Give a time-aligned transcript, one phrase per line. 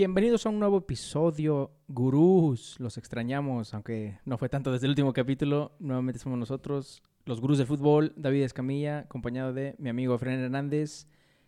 [0.00, 2.76] Bienvenidos a un nuevo episodio, gurús.
[2.78, 5.72] Los extrañamos, aunque no fue tanto desde el último capítulo.
[5.78, 11.06] Nuevamente somos nosotros, los gurús del fútbol, David Escamilla, acompañado de mi amigo Efraín Hernández,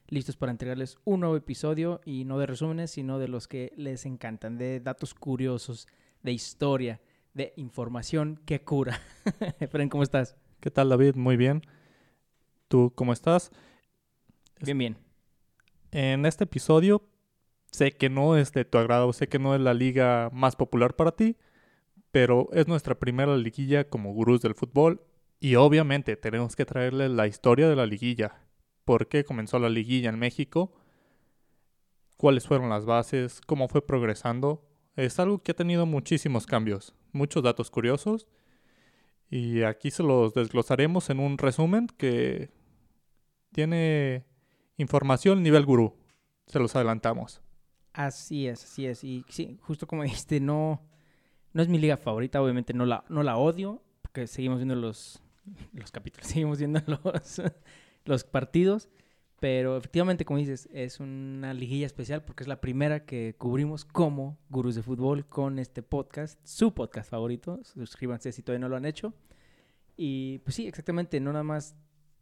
[0.08, 4.04] listos para entregarles un nuevo episodio y no de resúmenes, sino de los que les
[4.04, 5.88] encantan, de datos curiosos,
[6.22, 7.00] de historia,
[7.32, 9.00] de información que cura.
[9.60, 10.36] Efraín, ¿cómo estás?
[10.60, 11.14] ¿Qué tal, David?
[11.14, 11.62] Muy bien.
[12.68, 13.50] ¿Tú cómo estás?
[14.60, 14.98] Bien, bien.
[15.90, 17.02] En este episodio
[17.72, 20.94] sé que no es de tu agrado, sé que no es la liga más popular
[20.94, 21.36] para ti,
[22.12, 25.02] pero es nuestra primera liguilla como gurús del fútbol
[25.40, 28.42] y obviamente tenemos que traerles la historia de la liguilla.
[28.84, 30.74] ¿Por qué comenzó la liguilla en México?
[32.16, 33.40] ¿Cuáles fueron las bases?
[33.46, 34.68] ¿Cómo fue progresando?
[34.94, 38.28] Es algo que ha tenido muchísimos cambios, muchos datos curiosos
[39.30, 42.50] y aquí se los desglosaremos en un resumen que
[43.50, 44.26] tiene
[44.76, 45.96] información nivel gurú.
[46.46, 47.40] Se los adelantamos.
[47.92, 49.04] Así es, así es.
[49.04, 50.80] Y sí, justo como dijiste, no,
[51.52, 55.22] no es mi liga favorita, obviamente no la, no la odio, porque seguimos viendo los,
[55.72, 57.42] los capítulos, seguimos viendo los,
[58.04, 58.88] los partidos,
[59.42, 64.38] pero efectivamente, como dices, es una liguilla especial porque es la primera que cubrimos como
[64.48, 67.58] gurús de fútbol con este podcast, su podcast favorito.
[67.64, 69.14] Suscríbanse si todavía no lo han hecho.
[69.96, 71.74] Y pues sí, exactamente, no nada más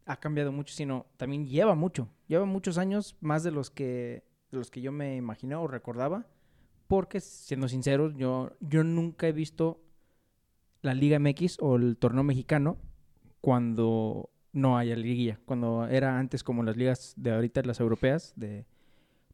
[0.07, 4.57] ha cambiado mucho, sino también lleva mucho, lleva muchos años, más de los que de
[4.57, 6.25] los que yo me imaginé o recordaba,
[6.87, 9.81] porque siendo sinceros, yo, yo nunca he visto
[10.81, 12.77] la Liga MX o el torneo mexicano
[13.39, 18.65] cuando no haya liguilla, cuando era antes como las ligas de ahorita, las europeas, de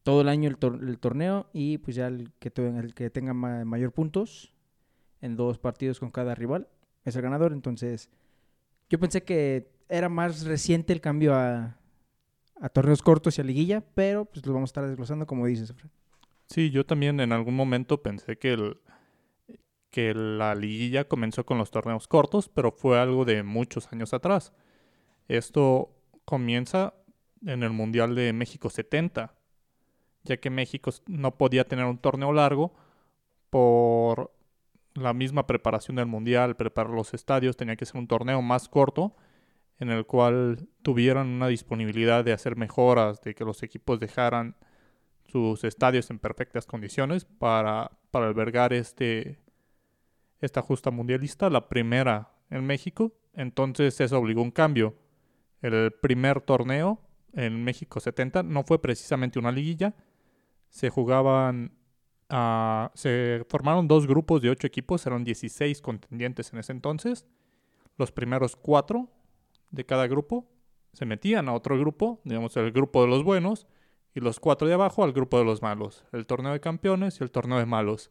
[0.04, 4.54] todo el año el, torneo y pues ya el que, el que tenga mayor puntos
[5.22, 6.70] en dos partidos con cada rival
[7.04, 7.52] es el ganador.
[7.52, 8.10] Entonces,
[8.90, 11.78] yo pensé que era más reciente el cambio a,
[12.62, 15.74] a torneos cortos y a liguilla, pero pues lo vamos a estar desglosando como dices,
[15.74, 15.90] Fred.
[16.48, 18.80] Sí, yo también en algún momento pensé que, el,
[19.90, 24.54] que la liguilla comenzó con los torneos cortos, pero fue algo de muchos años atrás.
[25.28, 25.92] Esto
[26.26, 26.94] comienza
[27.46, 29.34] en el Mundial de México 70,
[30.24, 32.74] ya que México no podía tener un torneo largo
[33.50, 34.32] por
[34.94, 39.16] la misma preparación del Mundial, preparar los estadios, tenía que ser un torneo más corto
[39.80, 44.56] en el cual tuvieran una disponibilidad de hacer mejoras, de que los equipos dejaran
[45.26, 49.40] sus estadios en perfectas condiciones para, para albergar este,
[50.42, 53.14] esta justa mundialista, la primera en México.
[53.34, 54.96] Entonces eso obligó un cambio.
[55.62, 57.02] El primer torneo
[57.34, 59.96] en México 70 no fue precisamente una liguilla.
[60.70, 61.74] Se jugaban,
[62.32, 67.26] uh, se formaron dos grupos de ocho equipos, eran 16 contendientes en ese entonces.
[67.98, 69.10] Los primeros cuatro
[69.72, 70.48] de cada grupo
[70.94, 73.68] se metían a otro grupo, digamos el grupo de los buenos,
[74.16, 77.24] y los cuatro de abajo al grupo de los malos, el torneo de campeones y
[77.24, 78.10] el torneo de malos.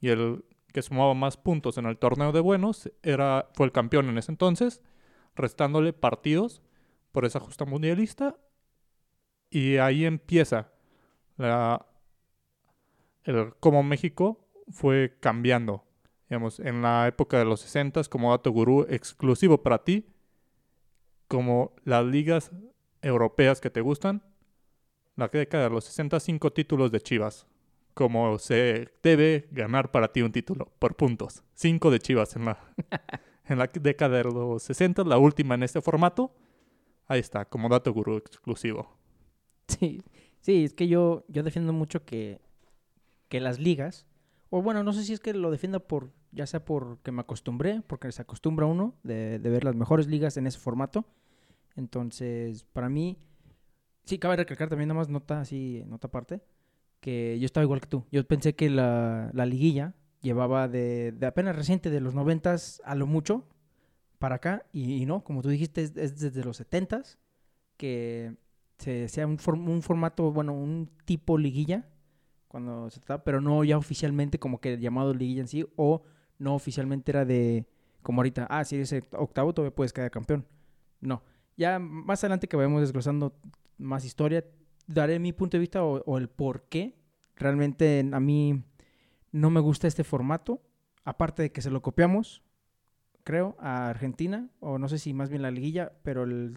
[0.00, 4.08] Y el que sumaba más puntos en el torneo de buenos era, fue el campeón
[4.08, 4.82] en ese entonces,
[5.36, 6.60] restándole partidos
[7.12, 8.36] por esa justa mundialista.
[9.48, 10.72] Y ahí empieza
[11.36, 11.86] la,
[13.22, 15.84] el, cómo México fue cambiando.
[16.28, 20.06] Digamos, en la época de los 60 como dato gurú exclusivo para ti,
[21.28, 22.50] como las ligas
[23.02, 24.22] europeas que te gustan,
[25.16, 27.46] la década de los 65 títulos de Chivas.
[27.94, 31.42] Como se debe ganar para ti un título, por puntos.
[31.54, 32.58] Cinco de Chivas en la,
[33.44, 36.32] en la década de los 60, la última en este formato.
[37.08, 38.96] Ahí está, como dato gurú exclusivo.
[39.66, 40.02] Sí,
[40.40, 42.40] sí, es que yo, yo defiendo mucho que,
[43.28, 44.06] que las ligas,
[44.50, 47.82] o bueno, no sé si es que lo defienda por, ya sea porque me acostumbré,
[47.86, 51.04] porque se acostumbra uno de, de ver las mejores ligas en ese formato,
[51.78, 53.16] entonces, para mí,
[54.04, 56.42] sí, cabe recalcar también nada más nota así, nota aparte,
[57.00, 58.04] que yo estaba igual que tú.
[58.10, 62.96] Yo pensé que la, la liguilla llevaba de, de, apenas reciente, de los noventas a
[62.96, 63.46] lo mucho,
[64.18, 67.16] para acá, y, no, como tú dijiste, es, desde los setentas
[67.76, 68.34] que
[68.78, 71.88] se, sea un, un formato, bueno, un tipo liguilla,
[72.48, 76.02] cuando se está, pero no ya oficialmente como que llamado liguilla en sí, o
[76.38, 77.68] no oficialmente era de,
[78.02, 80.44] como ahorita, ah, si eres octavo, todavía puedes quedar campeón.
[81.00, 81.22] No,
[81.58, 83.36] ya más adelante que vayamos desglosando
[83.76, 84.44] más historia,
[84.86, 86.96] daré mi punto de vista o, el por qué
[87.36, 88.64] realmente a mí
[89.32, 90.62] no me gusta este formato.
[91.04, 92.42] Aparte de que se lo copiamos,
[93.24, 96.54] creo, a Argentina, o no sé si más bien la liguilla, pero el,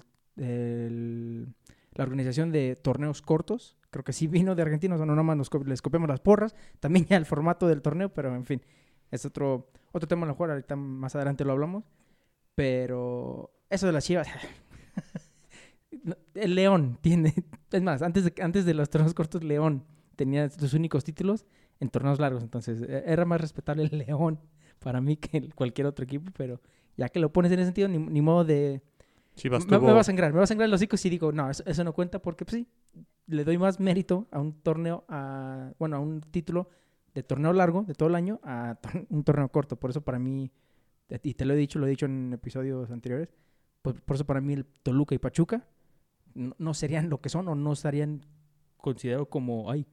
[1.93, 5.37] la organización de torneos cortos, creo que sí vino de Argentina, o sea, no nomás
[5.37, 8.61] nos, les copiamos las porras, también ya el formato del torneo, pero en fin,
[9.09, 11.85] es otro, otro tema a lo mejor, ahorita más adelante lo hablamos,
[12.55, 14.27] pero eso de las chivas,
[16.33, 17.33] el León tiene.
[17.71, 19.83] Es más, antes de, antes de los torneos cortos, León
[20.15, 21.45] tenía sus únicos títulos
[21.79, 22.43] en torneos largos.
[22.43, 24.39] Entonces, e- era más respetable el León
[24.79, 26.61] para mí que cualquier otro equipo, pero
[26.97, 28.81] ya que lo pones en ese sentido, ni, ni modo de...
[29.35, 29.87] Chivas Me, tuvo...
[29.87, 31.83] me va a sangrar, me va a sangrar los hocico y digo, no, eso, eso
[31.83, 32.67] no cuenta porque pues sí,
[33.27, 36.67] le doy más mérito a un torneo, a, bueno, a un título
[37.13, 38.77] de torneo largo de todo el año a
[39.09, 39.77] un torneo corto.
[39.77, 40.51] Por eso para mí,
[41.23, 43.29] y te lo he dicho, lo he dicho en episodios anteriores,
[43.81, 45.67] pues por eso para mí el Toluca y Pachuca
[46.33, 48.25] no, no serían lo que son o no estarían
[48.77, 49.85] considerados como, ay,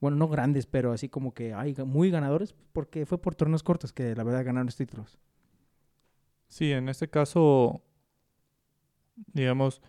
[0.00, 3.92] bueno, no grandes, pero así como que, ay, muy ganadores, porque fue por torneos cortos
[3.92, 5.18] que la verdad ganaron los títulos.
[6.48, 7.82] Sí, en este caso,
[9.32, 9.82] digamos,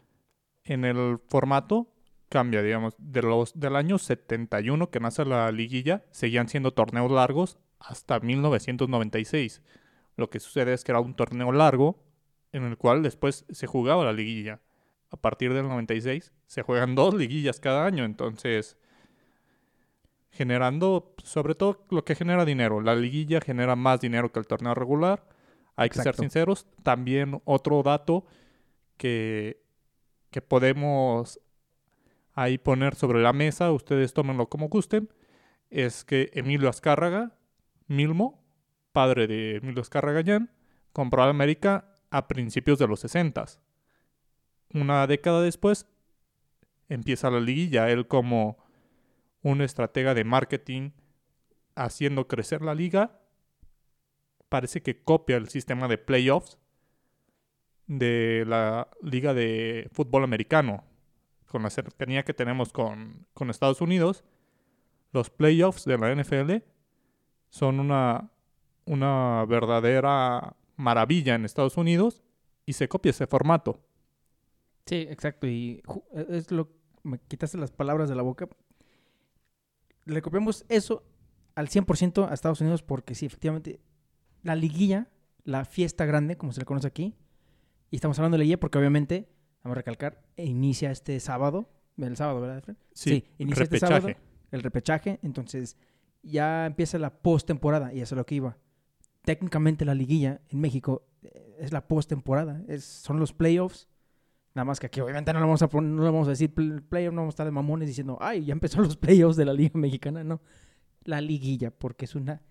[0.63, 1.88] en el formato
[2.30, 7.57] cambia, digamos, de los del año 71 que nace la liguilla, seguían siendo torneos largos
[7.80, 9.62] hasta 1996.
[10.18, 12.04] Lo que sucede es que era un torneo largo
[12.51, 14.62] en el cual después se jugaba la liguilla.
[15.09, 18.77] A partir del 96 se juegan dos liguillas cada año, entonces
[20.31, 22.81] generando sobre todo lo que genera dinero.
[22.81, 25.27] La liguilla genera más dinero que el torneo regular.
[25.75, 26.68] Hay que ser sinceros.
[26.83, 28.25] También otro dato
[28.97, 29.62] que,
[30.30, 31.39] que podemos
[32.33, 35.09] ahí poner sobre la mesa, ustedes tómenlo como gusten,
[35.69, 37.36] es que Emilio Azcárraga,
[37.88, 38.42] Milmo,
[38.94, 40.51] padre de Emilio Azcárraga Llán,
[40.94, 43.45] compró a América a principios de los 60.
[44.73, 45.87] Una década después
[46.89, 48.57] empieza la liguilla, él como
[49.41, 50.91] un estratega de marketing
[51.75, 53.19] haciendo crecer la liga,
[54.49, 56.57] parece que copia el sistema de playoffs
[57.87, 60.83] de la liga de fútbol americano.
[61.47, 64.23] Con la cercanía que tenemos con, con Estados Unidos,
[65.11, 66.63] los playoffs de la NFL
[67.49, 68.31] son una,
[68.85, 72.22] una verdadera maravilla en Estados Unidos
[72.66, 73.80] y se copia ese formato.
[74.86, 75.48] Sí, exacto.
[75.48, 75.81] Y
[76.13, 76.69] e, es lo
[77.04, 78.48] me quitaste las palabras de la boca.
[80.06, 81.04] Le copiamos eso
[81.56, 83.80] al 100% a Estados Unidos porque sí, efectivamente,
[84.44, 85.10] la liguilla,
[85.44, 87.16] la fiesta grande, como se le conoce aquí,
[87.89, 89.30] y estamos hablando de liguilla porque obviamente,
[89.63, 92.78] vamos a recalcar, inicia este sábado, el sábado, ¿verdad, Efraín?
[92.94, 94.01] Sí, inicia este repechaje.
[94.01, 94.19] sábado.
[94.51, 95.78] El repechaje, entonces
[96.24, 98.57] ya empieza la postemporada y eso es lo que iba.
[99.23, 103.88] Técnicamente la liguilla en México eh, es la postemporada, son los playoffs.
[104.53, 106.53] Nada más que aquí obviamente no le vamos a poner, no le vamos a decir
[106.53, 109.45] pl- playoff, no vamos a estar de mamones diciendo, "Ay, ya empezó los playoffs de
[109.45, 110.41] la Liga Mexicana", no.
[111.03, 112.41] La liguilla porque es una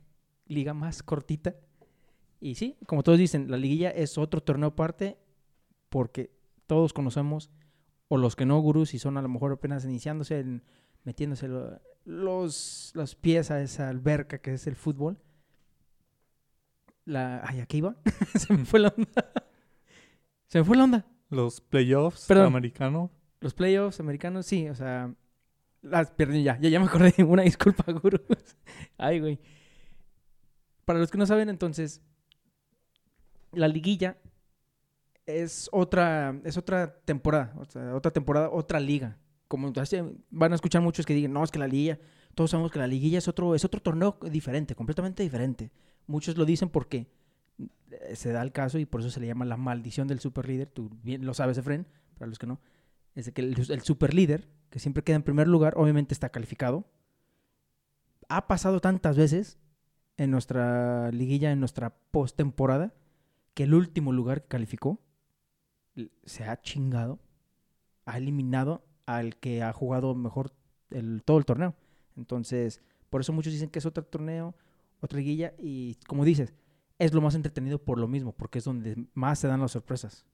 [0.47, 1.55] liga más cortita.
[2.41, 5.19] Y sí, como todos dicen, la liguilla es otro torneo aparte
[5.91, 6.31] porque
[6.67, 7.51] todos conocemos
[8.09, 10.63] o los que no gurús y son a lo mejor apenas iniciándose en
[11.05, 15.19] metiéndose lo- los, los pies a esa alberca que es el fútbol.
[17.05, 17.97] La, ay, ¿a qué iba?
[18.39, 19.33] Se me fue la onda.
[20.49, 21.07] Se me fue la onda.
[21.29, 22.47] Los playoffs Perdón.
[22.47, 23.11] americanos.
[23.41, 25.15] Los playoffs americanos, sí, o sea,
[25.83, 27.15] las perdí ya, ya, ya me acordé.
[27.25, 28.21] Una disculpa, gurús.
[28.99, 29.41] Ay, güey.
[30.85, 32.03] Para los que no saben, entonces,
[33.53, 34.19] la liguilla
[35.27, 39.19] es otra, es otra temporada, o sea, otra temporada, otra liga.
[39.49, 39.73] Como
[40.31, 41.99] van a escuchar muchos que digan, no, es que la liguilla,
[42.35, 45.71] todos sabemos que la liguilla es otro, es otro torneo diferente, completamente diferente.
[46.11, 47.07] Muchos lo dicen porque
[47.59, 50.69] eh, se da el caso y por eso se le llama la maldición del superlíder.
[50.69, 51.87] Tú bien lo sabes, Efren,
[52.19, 52.59] para los que no.
[53.15, 56.85] Es que el, el superlíder, que siempre queda en primer lugar, obviamente está calificado.
[58.29, 59.59] Ha pasado tantas veces
[60.17, 62.93] en nuestra liguilla, en nuestra postemporada,
[63.55, 64.99] que el último lugar que calificó
[66.25, 67.21] se ha chingado,
[68.05, 70.53] ha eliminado al que ha jugado mejor
[70.91, 71.77] el, todo el torneo.
[72.17, 74.57] Entonces, por eso muchos dicen que es otro torneo,
[75.01, 76.55] otra liguilla, y como dices,
[76.99, 80.27] es lo más entretenido por lo mismo, porque es donde más se dan las sorpresas.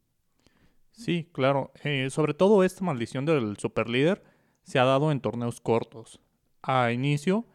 [0.91, 1.73] Sí, claro.
[1.85, 4.25] Eh, sobre todo esta maldición del superlíder
[4.63, 6.21] se ha dado en torneos cortos.
[6.63, 7.47] A inicio,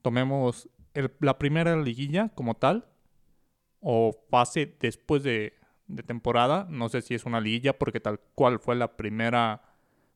[0.00, 0.70] tomemos
[1.20, 2.86] la primera liguilla como tal,
[3.80, 5.52] o fase después de,
[5.86, 6.66] de temporada.
[6.70, 9.60] No sé si es una liguilla porque tal cual fue la primera,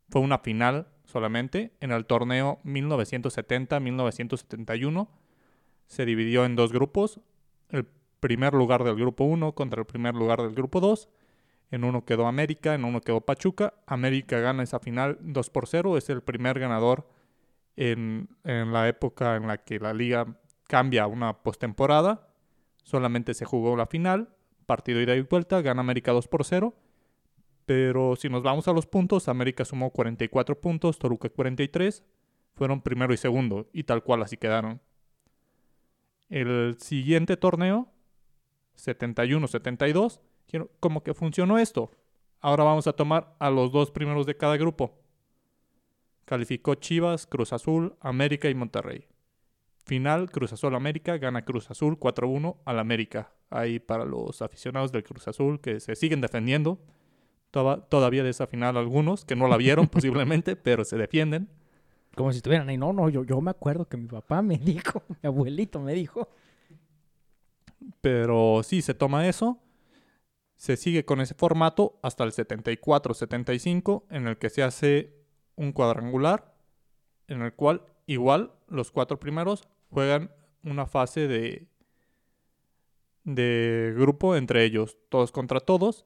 [0.08, 1.76] fue una final solamente.
[1.80, 5.08] En el torneo 1970-1971
[5.88, 7.21] se dividió en dos grupos.
[7.71, 7.87] El
[8.21, 11.09] primer lugar del grupo 1 contra el primer lugar del grupo 2.
[11.71, 13.75] En uno quedó América, en uno quedó Pachuca.
[13.87, 15.99] América gana esa final 2 por 0.
[15.99, 17.09] Es el primer ganador
[17.76, 22.28] en, en la época en la que la liga cambia una postemporada.
[22.85, 24.30] Solamente se jugó la final,
[24.66, 26.75] partido ida y vuelta, gana América 2 por 0.
[27.66, 32.02] Pero si nos vamos a los puntos, América sumó 44 puntos, Toluca 43.
[32.54, 34.80] Fueron primero y segundo, y tal cual así quedaron.
[36.28, 37.88] El siguiente torneo,
[38.76, 41.90] 71-72, quiero- como que funcionó esto.
[42.40, 44.99] Ahora vamos a tomar a los dos primeros de cada grupo.
[46.25, 49.06] Calificó Chivas, Cruz Azul, América y Monterrey.
[49.87, 53.32] Final, Cruz Azul América, gana Cruz Azul 4-1 al América.
[53.50, 56.78] Ahí para los aficionados del Cruz Azul que se siguen defendiendo.
[57.50, 61.49] todavía de esa final algunos que no la vieron posiblemente, pero se defienden.
[62.18, 62.76] Como si estuvieran ahí.
[62.76, 66.28] No, no, yo, yo me acuerdo que mi papá me dijo, mi abuelito me dijo.
[68.00, 69.60] Pero sí, se toma eso.
[70.56, 75.14] Se sigue con ese formato hasta el 74-75 en el que se hace
[75.54, 76.56] un cuadrangular
[77.28, 80.32] en el cual igual los cuatro primeros juegan
[80.64, 81.68] una fase de,
[83.22, 86.04] de grupo entre ellos, todos contra todos.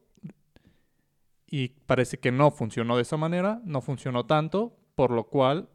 [1.47, 5.71] Y parece que no funcionó de esa manera, no funcionó tanto, por lo cual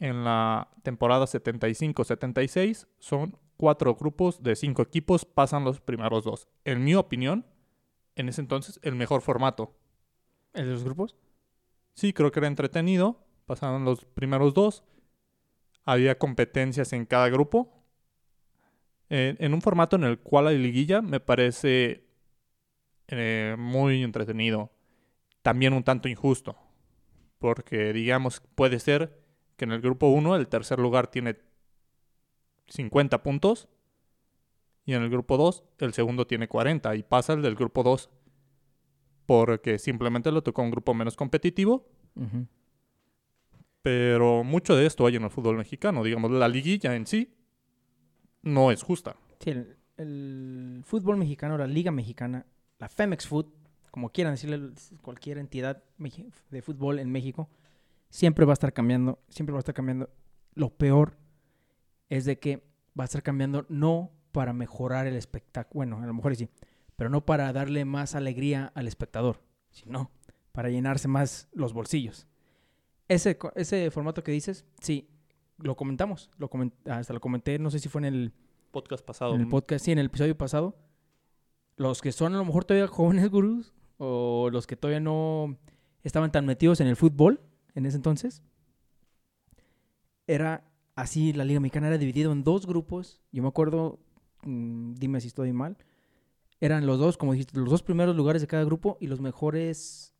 [0.00, 6.48] en la temporada 75-76 son cuatro grupos de cinco equipos, pasan los primeros dos.
[6.64, 7.46] En mi opinión,
[8.16, 9.76] en ese entonces, el mejor formato.
[10.54, 11.16] ¿El de los grupos?
[11.94, 13.26] Sí, creo que era entretenido.
[13.44, 14.82] Pasaron los primeros dos.
[15.84, 17.76] Había competencias en cada grupo.
[19.10, 22.04] en un formato en el cual la liguilla me parece
[23.08, 24.70] eh, muy entretenido.
[25.42, 26.56] También un tanto injusto.
[27.38, 29.20] Porque, digamos, puede ser
[29.60, 31.36] que en el grupo 1 el tercer lugar tiene
[32.68, 33.68] 50 puntos.
[34.86, 36.96] Y en el grupo 2 el segundo tiene 40.
[36.96, 38.08] Y pasa el del grupo 2
[39.26, 41.86] porque simplemente lo tocó un grupo menos competitivo.
[43.82, 46.02] Pero mucho de esto hay en el fútbol mexicano.
[46.02, 47.36] Digamos, la liguilla en sí
[48.40, 49.14] no es justa.
[49.40, 49.50] Sí,
[49.98, 52.46] el, fútbol mexicano, la liga mexicana,
[52.78, 53.44] la Femex Food,
[53.90, 54.70] como quieran decirle
[55.02, 55.84] cualquier entidad
[56.48, 57.50] de fútbol en México,
[58.10, 60.10] siempre va a estar cambiando, siempre va a estar cambiando.
[60.54, 61.16] Lo peor
[62.08, 62.56] es de que
[62.98, 66.48] va a estar cambiando no para mejorar el espectáculo, bueno, a lo mejor sí,
[66.96, 69.40] pero no para darle más alegría al espectador,
[69.70, 70.10] sino
[70.52, 72.26] para llenarse más los bolsillos.
[73.08, 75.08] Ese, ese formato que dices, sí,
[75.58, 76.50] lo comentamos, lo
[76.86, 78.32] hasta lo comenté, no sé si fue en el
[78.70, 79.34] podcast pasado.
[79.34, 80.76] En el podcast, sí, en el episodio pasado.
[81.76, 85.58] Los que son a lo mejor todavía jóvenes gurús o los que todavía no
[86.02, 87.40] estaban tan metidos en el fútbol
[87.80, 88.42] en ese entonces,
[90.26, 93.20] era así, la Liga Mexicana era dividido en dos grupos.
[93.32, 93.98] Yo me acuerdo,
[94.44, 95.76] mm, dime si estoy mal,
[96.60, 100.14] eran los dos, como dijiste, los dos primeros lugares de cada grupo y los mejores...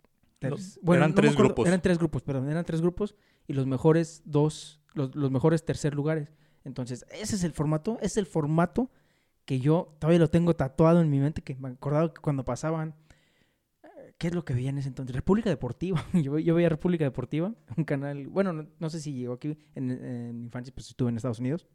[0.83, 1.67] bueno, eran tres grupos.
[1.67, 3.15] Eran tres grupos, perdón, eran tres grupos
[3.47, 6.33] y los mejores dos, los, mejores tercer lugares.
[6.65, 8.91] Entonces, ese es el formato, es el formato
[9.45, 12.95] que yo todavía lo tengo tatuado en mi mente, que me acordaba que cuando pasaban,
[14.21, 15.17] ¿qué es lo que veía en ese entonces?
[15.17, 16.05] República Deportiva.
[16.13, 20.73] yo, veía República Deportiva, un canal, bueno, no, sé si llegó aquí en, en infancia,
[20.75, 21.67] pues estuve en Estados Unidos.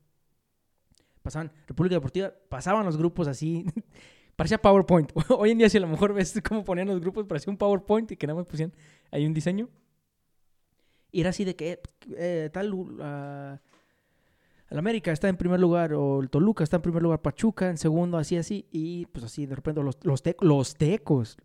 [1.24, 3.66] Pasaban República Deportiva, pasaban los grupos así
[4.36, 5.12] parecía PowerPoint.
[5.30, 8.12] Hoy en día, si a lo mejor ves cómo ponían los grupos, parecía un PowerPoint
[8.12, 8.76] y que nada más pusieran
[9.12, 9.68] ahí un diseño.
[11.12, 11.82] Y era así de que
[12.16, 12.74] eh, tal.
[12.74, 13.58] Uh,
[14.68, 17.78] el América está en primer lugar, o el Toluca está en primer lugar, Pachuca en
[17.78, 18.68] segundo, así, así.
[18.72, 21.38] Y pues así, de repente, los, los, los tecos,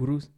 [0.00, 0.32] gurús,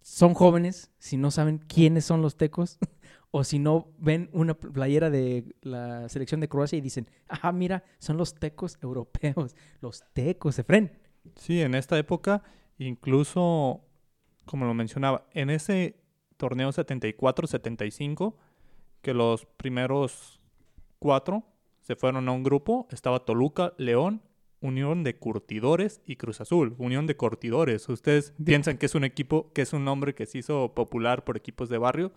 [0.00, 2.78] son jóvenes, si no saben quiénes son los tecos,
[3.30, 7.84] o si no ven una playera de la selección de Croacia y dicen, ah, mira,
[7.98, 10.92] son los tecos europeos, los tecos, Efren.
[11.36, 12.42] Sí, en esta época,
[12.78, 13.80] incluso,
[14.44, 15.96] como lo mencionaba, en ese
[16.36, 18.34] torneo 74-75,
[19.00, 20.40] que los primeros
[20.98, 21.44] cuatro
[21.80, 24.22] se fueron a un grupo, estaba Toluca, León,
[24.64, 26.74] Unión de Curtidores y Cruz Azul.
[26.78, 27.86] Unión de Curtidores.
[27.90, 31.36] Ustedes piensan que es un equipo, que es un nombre que se hizo popular por
[31.36, 32.12] equipos de barrio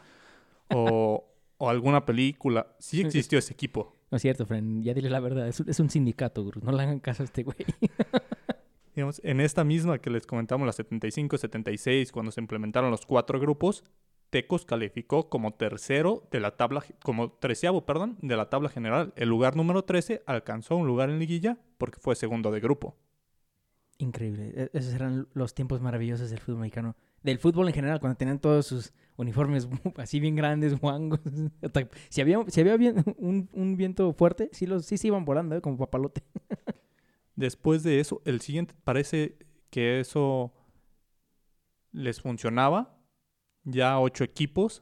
[0.70, 1.26] o,
[1.60, 2.68] alguna película.
[2.80, 3.98] Sí existió ese equipo.
[4.10, 4.82] No es cierto, friend.
[4.82, 5.50] Ya dile la verdad.
[5.50, 7.58] Es, un sindicato, No le hagan caso a este güey.
[8.96, 13.84] Digamos, en esta misma que les comentamos, la 75-76, cuando se implementaron los cuatro grupos,
[14.30, 19.14] Tecos calificó como tercero de la tabla, como treceavo, perdón, de la tabla general.
[19.16, 22.98] El lugar número 13 alcanzó un lugar en liguilla porque fue segundo de grupo.
[24.00, 24.54] Increíble.
[24.56, 26.96] E-, esos eran los tiempos maravillosos del fútbol mexicano.
[27.24, 29.68] Del fútbol en general, cuando tenían todos sus uniformes
[29.98, 31.20] así bien grandes, guangos.
[32.10, 32.76] si había, si había
[33.18, 35.62] un, viento fuerte, sí, los, sí se iban volando, ¿eh?
[35.62, 36.24] como papalote.
[37.36, 39.38] Después de eso, el siguiente, parece
[39.70, 40.54] que eso
[41.92, 42.97] les funcionaba.
[43.70, 44.82] Ya ocho equipos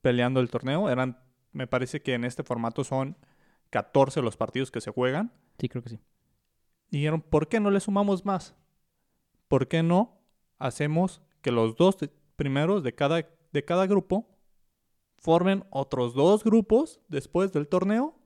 [0.00, 0.88] peleando el torneo.
[0.88, 1.18] Eran,
[1.52, 3.18] me parece que en este formato son
[3.68, 5.30] 14 los partidos que se juegan.
[5.58, 6.00] Sí, creo que sí.
[6.90, 8.54] Y dijeron, ¿por qué no le sumamos más?
[9.46, 10.22] ¿Por qué no
[10.58, 11.98] hacemos que los dos
[12.36, 14.26] primeros de cada, de cada grupo
[15.18, 18.18] formen otros dos grupos después del torneo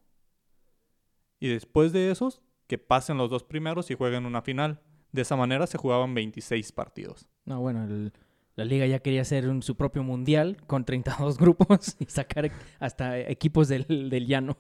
[1.41, 4.81] y después de esos que pasen los dos primeros y jueguen una final.
[5.13, 7.29] De esa manera se jugaban 26 partidos.
[7.45, 7.87] No, bueno,
[8.57, 13.19] La liga ya quería hacer un- su propio mundial con 32 grupos y sacar hasta
[13.21, 14.57] equipos del, del llano.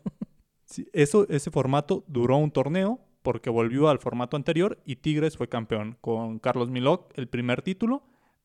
[0.64, 5.48] Sí, eso, ese formato duró un torneo porque volvió al formato anterior y Tigres fue
[5.48, 8.02] campeón con Carlos Milok, el primer título.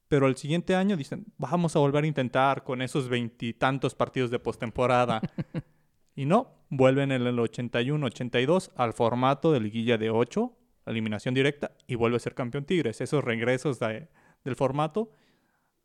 [0.07, 4.39] Pero el siguiente año dicen, vamos a volver a intentar con esos veintitantos partidos de
[4.39, 5.21] postemporada.
[6.15, 10.51] y no, vuelven en el 81-82 al formato de liguilla de 8,
[10.87, 12.99] eliminación directa, y vuelve a ser campeón Tigres.
[13.01, 14.09] Esos regresos de-
[14.43, 15.11] del formato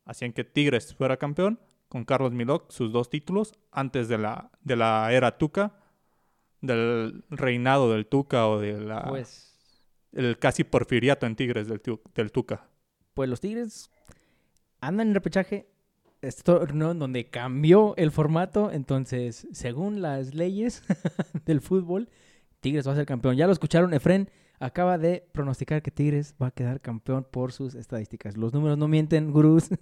[0.06, 4.76] hacían que Tigres fuera campeón con Carlos Milok, sus dos títulos, antes de la, de
[4.76, 5.75] la era Tuca,
[6.62, 9.54] del reinado del Tuca o de la, Pues,
[10.12, 11.82] el casi porfiriato en Tigres del,
[12.14, 12.68] del Tuca.
[13.14, 13.90] pues los Tigres
[14.80, 15.68] andan en repechaje.
[16.22, 18.72] Este torneo en donde cambió el formato.
[18.72, 20.82] Entonces, según las leyes
[21.44, 22.08] del fútbol,
[22.60, 23.36] Tigres va a ser campeón.
[23.36, 27.75] Ya lo escucharon, Efren acaba de pronosticar que Tigres va a quedar campeón por sus
[27.75, 28.36] estadísticas.
[28.36, 29.68] Los números no mienten, gurús.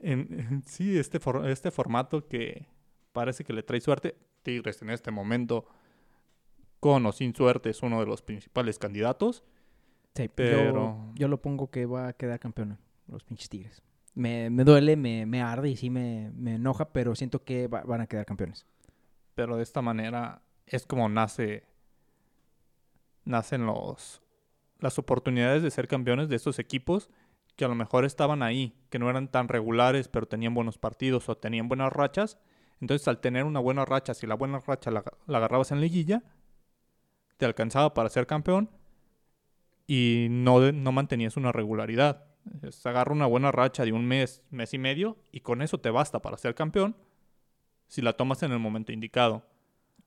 [0.00, 2.66] En- sí, este, for- este formato que
[3.12, 5.66] parece que le trae suerte, Tigres en este momento,
[6.80, 9.42] con o sin suerte, es uno de los principales candidatos.
[10.14, 13.82] Sí, Pero- yo, yo lo pongo que va a quedar campeón los pinches Tigres.
[14.14, 17.82] Me, me duele, me, me arde y sí me, me enoja, pero siento que va-
[17.82, 18.66] van a quedar campeones.
[19.34, 21.64] Pero de esta manera es como nace
[23.28, 24.22] nacen los
[24.80, 27.10] las oportunidades de ser campeones de estos equipos
[27.56, 31.28] que a lo mejor estaban ahí, que no eran tan regulares, pero tenían buenos partidos
[31.28, 32.38] o tenían buenas rachas.
[32.80, 36.22] Entonces, al tener una buena racha, si la buena racha la, la agarrabas en liguilla,
[37.36, 38.70] te alcanzaba para ser campeón
[39.88, 42.26] y no, no mantenías una regularidad.
[42.70, 45.90] Se agarra una buena racha de un mes, mes y medio, y con eso te
[45.90, 46.94] basta para ser campeón
[47.88, 49.44] si la tomas en el momento indicado.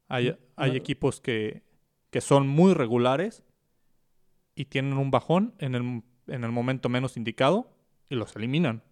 [0.07, 1.63] Hay, Mm, hay equipos que,
[2.11, 3.43] que son muy regulares
[4.53, 7.71] y tienen un bajón en el, en el momento menos indicado
[8.09, 8.83] y los eliminan.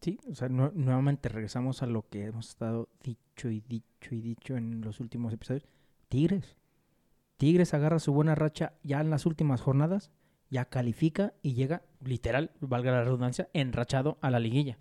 [0.00, 4.20] Sí, o sea, nu- nuevamente regresamos a lo que hemos estado dicho y dicho y
[4.20, 5.68] dicho en los últimos episodios.
[6.08, 6.56] Tigres.
[7.36, 10.10] Tigres agarra su buena racha ya en las últimas jornadas,
[10.48, 14.78] ya califica y llega, literal, valga la redundancia, enrachado a la liguilla.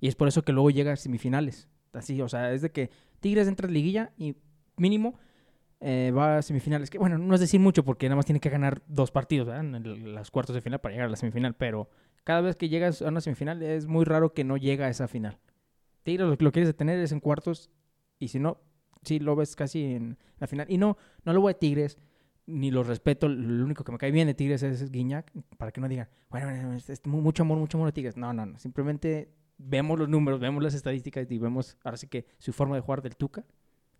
[0.00, 1.68] Y es por eso que luego llega a semifinales.
[1.92, 4.36] Así, o sea, es de que Tigres entra a liguilla y
[4.76, 5.18] mínimo
[5.82, 6.88] eh, va a semifinales.
[6.90, 9.64] Que bueno, no es decir mucho porque nada más tiene que ganar dos partidos ¿verdad?
[9.64, 11.90] en el- las cuartos de final para llegar a la semifinal, pero
[12.24, 15.08] cada vez que llegas a una semifinal es muy raro que no llega a esa
[15.08, 15.38] final.
[16.04, 17.70] Tigres lo que lo quieres detener es en cuartos
[18.18, 18.58] y si no,
[19.02, 20.66] sí lo ves casi en la final.
[20.70, 21.98] Y no, no lo voy a Tigres,
[22.46, 23.28] ni lo respeto.
[23.28, 26.74] Lo único que me cae bien de Tigres es Guiñac, para que no digan, bueno,
[26.74, 28.16] es- es mu- mucho amor, mucho amor a Tigres.
[28.16, 28.58] No, no, no.
[28.58, 32.80] Simplemente vemos los números, vemos las estadísticas y vemos ahora sí que su forma de
[32.82, 33.44] jugar del Tuca.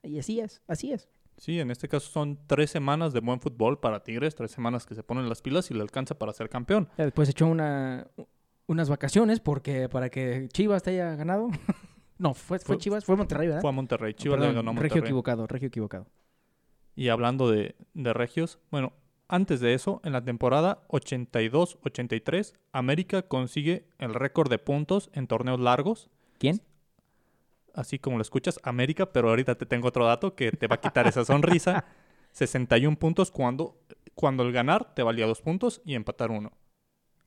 [0.02, 1.08] Y así es, así es.
[1.42, 4.94] Sí, en este caso son tres semanas de buen fútbol para Tigres, tres semanas que
[4.94, 6.88] se ponen las pilas y le alcanza para ser campeón.
[6.96, 8.06] Ya después echó una,
[8.68, 11.48] unas vacaciones porque para que Chivas te haya ganado.
[12.18, 13.60] no, fue, fue Fue- Chivas, fue Monterrey, ¿verdad?
[13.60, 15.08] Fue a Monterrey, No, Chivas le perdón, ganó a Regio Monterrey.
[15.08, 16.06] equivocado, regio equivocado.
[16.94, 18.92] Y hablando de, de regios, bueno,
[19.26, 25.58] antes de eso, en la temporada 82-83, América consigue el récord de puntos en torneos
[25.58, 26.08] largos.
[26.38, 26.60] ¿Quién?
[27.74, 30.80] Así como lo escuchas, América, pero ahorita te tengo otro dato que te va a
[30.80, 31.84] quitar esa sonrisa.
[32.32, 33.78] 61 puntos cuando,
[34.14, 36.52] cuando el ganar te valía dos puntos y empatar uno.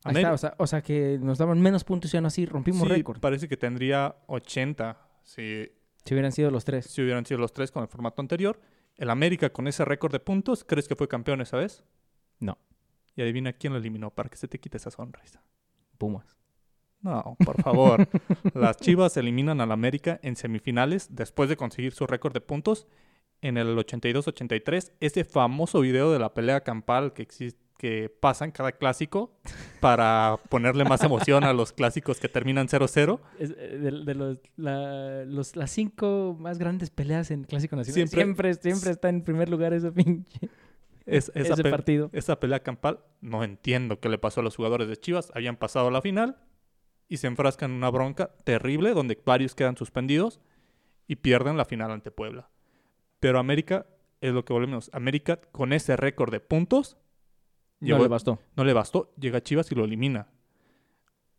[0.04, 2.44] Ahí Ameri- está, o sea, o sea que nos daban menos puntos y aún así
[2.46, 3.20] rompimos Sí, récord.
[3.20, 5.68] parece que tendría 80 si,
[6.04, 6.86] Si hubieran sido los tres.
[6.86, 8.60] si hubieran sido los tres con el formato anterior.
[8.96, 11.84] El América con ese récord de puntos, ¿crees que fue campeón esa vez?
[12.38, 12.56] No.
[13.14, 15.42] Y adivina quién lo eliminó para que se te quite esa sonrisa.
[15.98, 16.36] Pumas.
[17.02, 18.08] No, por favor.
[18.54, 22.86] Las Chivas eliminan al América en semifinales después de conseguir su récord de puntos
[23.42, 24.92] en el 82-83.
[25.00, 29.36] Ese famoso video de la pelea campal que existe que pasa en cada clásico
[29.80, 33.20] para ponerle más emoción a los clásicos que terminan 0-0.
[33.38, 37.94] Es, eh, de, de los, la- los- las cinco más grandes peleas en Clásico Nacional.
[38.08, 40.48] Siempre- Siempre, siempre, está en primer lugar ese pinche
[41.04, 42.08] Es, esa, ese partido.
[42.14, 45.30] esa pelea campal, no entiendo qué le pasó a los jugadores de Chivas.
[45.34, 46.38] Habían pasado a la final
[47.08, 50.40] y se enfrascan en una bronca terrible donde varios quedan suspendidos
[51.06, 52.50] y pierden la final ante Puebla.
[53.20, 53.86] Pero América,
[54.20, 54.90] es lo que volvemos.
[54.92, 56.96] América, con ese récord de puntos,
[57.80, 58.38] No llegó- le bastó.
[58.56, 60.28] no le bastó, llega a Chivas y lo elimina.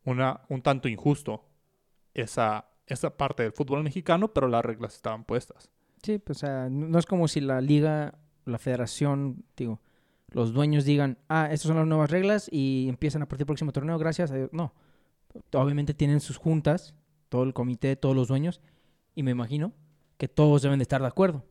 [0.05, 1.43] Una, un tanto injusto
[2.13, 5.69] esa, esa parte del fútbol mexicano, pero las reglas estaban puestas.
[6.01, 9.81] Sí, pues, o sea, no no es como si la liga, la federación, digo,
[10.29, 13.71] los dueños digan, ah, estas son las nuevas reglas y empiezan a partir del próximo
[13.73, 14.49] torneo, gracias a Dios.
[14.53, 14.73] No.
[15.53, 16.95] Obviamente tienen sus juntas,
[17.29, 18.61] todo el comité, todos los dueños,
[19.15, 19.73] y me imagino
[20.17, 21.43] que todos deben de estar de acuerdo.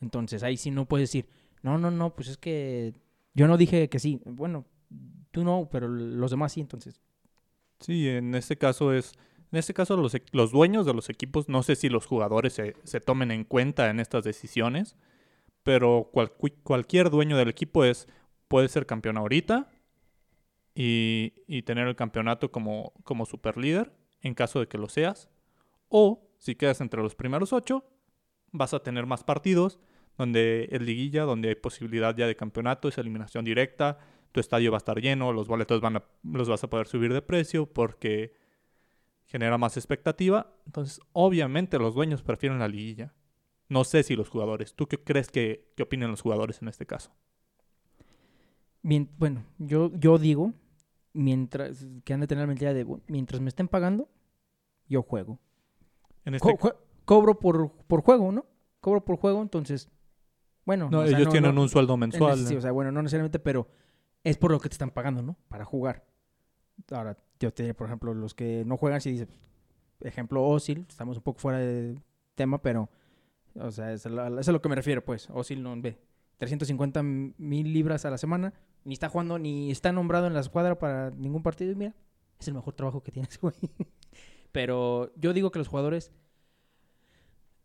[0.00, 1.28] Entonces ahí sí no puedes decir,
[1.62, 2.94] no, no, no, pues es que
[3.34, 4.20] yo no dije que sí.
[4.24, 4.66] Bueno,
[5.30, 7.00] tú no, pero los demás sí, entonces.
[7.80, 9.12] Sí, en este caso es,
[9.52, 12.74] en este caso los, los dueños de los equipos, no sé si los jugadores se,
[12.84, 14.96] se tomen en cuenta en estas decisiones,
[15.62, 18.06] pero cual- cu- cualquier dueño del equipo es,
[18.48, 19.68] puede ser campeón ahorita
[20.76, 25.30] y, tener el campeonato como, como super líder en caso de que lo seas,
[25.88, 27.84] o si quedas entre los primeros ocho,
[28.52, 29.80] vas a tener más partidos
[30.18, 33.98] donde es liguilla, donde hay posibilidad ya de campeonato, es eliminación directa,
[34.32, 37.12] tu estadio va a estar lleno, los boletos van a, los vas a poder subir
[37.12, 38.34] de precio porque
[39.24, 40.54] genera más expectativa.
[40.66, 43.14] Entonces, obviamente los dueños prefieren la liguilla.
[43.68, 44.74] No sé si los jugadores.
[44.74, 47.12] ¿Tú qué crees que, que opinan los jugadores en este caso?
[48.82, 50.52] Mien- bueno, yo, yo digo,
[51.16, 54.08] mientras que han de tener la mentalidad de, "Bu- mientras me estén pagando,
[54.88, 55.38] yo juego.
[56.24, 58.46] En este, Co- jue- cobro por, por juego, ¿no?
[58.80, 59.88] Cobro por juego, entonces,
[60.64, 60.88] bueno.
[60.90, 62.38] no, o sea, ellos no- tienen no- un sueldo en mensual.
[62.46, 62.58] sí, ¿no?
[62.58, 63.68] o sea, bueno, no necesariamente, pero
[64.24, 65.36] es por lo que te están pagando, ¿no?
[65.48, 66.04] Para jugar.
[66.90, 69.28] Ahora, yo te diré, por ejemplo, los que no juegan, si dice,
[70.00, 72.00] ejemplo, Osil, estamos un poco fuera de
[72.34, 72.90] tema, pero,
[73.54, 75.28] o sea, es a, la- eso es a lo que me refiero, pues.
[75.30, 75.98] Osil no ve
[76.38, 78.52] 350 mil libras a la semana,
[78.86, 81.94] ni está jugando, ni está nombrado en la escuadra para ningún partido, y mira,
[82.38, 83.54] es el mejor trabajo que tiene ese güey.
[84.52, 86.12] Pero yo digo que los jugadores.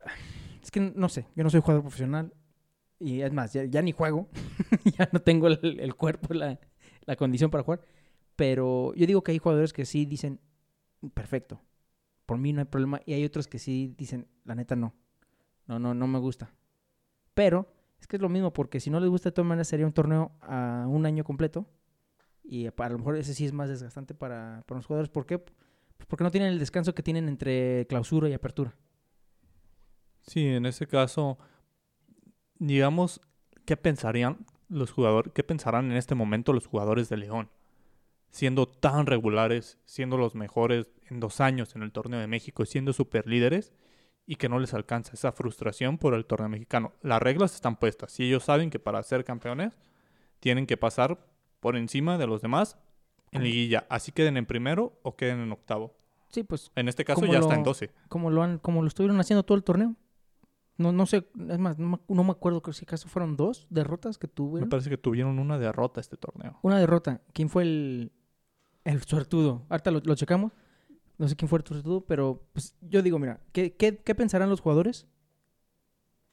[0.62, 2.36] Es que no sé, yo no soy jugador profesional.
[3.00, 4.30] Y es más, ya, ya ni juego.
[4.96, 6.60] ya no tengo el, el cuerpo, la,
[7.06, 7.82] la condición para jugar.
[8.36, 10.40] Pero yo digo que hay jugadores que sí dicen,
[11.16, 11.60] perfecto,
[12.28, 13.02] por mí no hay problema.
[13.08, 14.94] Y hay otros que sí dicen, la neta no.
[15.66, 16.54] No, no, no me gusta.
[17.34, 19.86] Pero es que es lo mismo, porque si no les gusta de todas maneras sería
[19.86, 21.68] un torneo a un año completo.
[22.44, 25.10] Y a lo mejor ese sí es más desgastante para, para los jugadores.
[25.10, 25.38] ¿Por qué?
[25.38, 28.76] Pues porque no tienen el descanso que tienen entre clausura y apertura.
[30.22, 31.38] Sí, en ese caso,
[32.58, 33.22] digamos,
[33.66, 37.52] ¿qué pensarían los jugadores, qué pensarán en este momento los jugadores de León?
[38.32, 42.94] Siendo tan regulares, siendo los mejores en dos años en el torneo de México, siendo
[42.94, 43.74] super líderes
[44.26, 46.94] y que no les alcanza esa frustración por el torneo mexicano.
[47.02, 48.12] Las reglas están puestas.
[48.12, 49.78] Si ellos saben que para ser campeones
[50.40, 51.26] tienen que pasar
[51.60, 52.78] por encima de los demás
[53.32, 55.96] en liguilla, así queden en primero o queden en octavo.
[56.30, 57.92] Sí, pues En este caso ya está en lo- 12.
[58.08, 59.96] como lo han, como lo estuvieron haciendo todo el torneo.
[60.78, 63.68] No, no sé, es más, no me, no me acuerdo que si acaso fueron dos
[63.70, 64.70] derrotas que Me tuvieron.
[64.70, 66.58] parece que tuvieron una derrota este torneo.
[66.64, 67.22] Una derrota.
[67.34, 68.12] ¿Quién fue el,
[68.86, 69.64] el suertudo?
[69.70, 70.54] Ahorita lo, lo checamos.
[71.22, 74.60] No sé quién fue suertudo, pero pues yo digo, mira, ¿qué, qué, qué pensarán los
[74.60, 75.06] jugadores?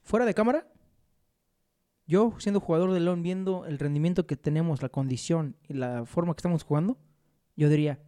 [0.00, 0.66] Fuera de cámara,
[2.06, 6.32] yo siendo jugador de León, viendo el rendimiento que tenemos, la condición y la forma
[6.32, 6.96] que estamos jugando,
[7.54, 8.00] yo diría,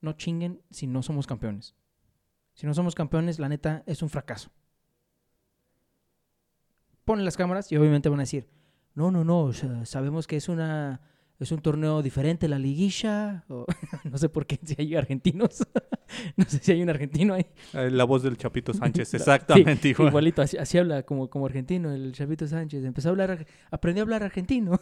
[0.00, 1.74] no chinguen si no somos campeones.
[2.54, 4.52] Si no somos campeones, la neta es un fracaso.
[7.04, 8.48] Ponen las cámaras y obviamente van a decir,
[8.94, 9.52] no, no, no,
[9.84, 11.00] sabemos que es una
[11.40, 13.64] es un torneo diferente la liguilla, o
[14.10, 15.66] no sé por qué si hay argentinos.
[16.36, 17.46] no sé si hay un argentino ahí.
[17.72, 20.08] Eh, La voz del Chapito Sánchez, Sí, exactamente igual.
[20.10, 22.84] Igualito, así, así habla como, como argentino, el Chavito Sánchez.
[22.84, 24.78] Empezó a hablar, aprendió a hablar argentino.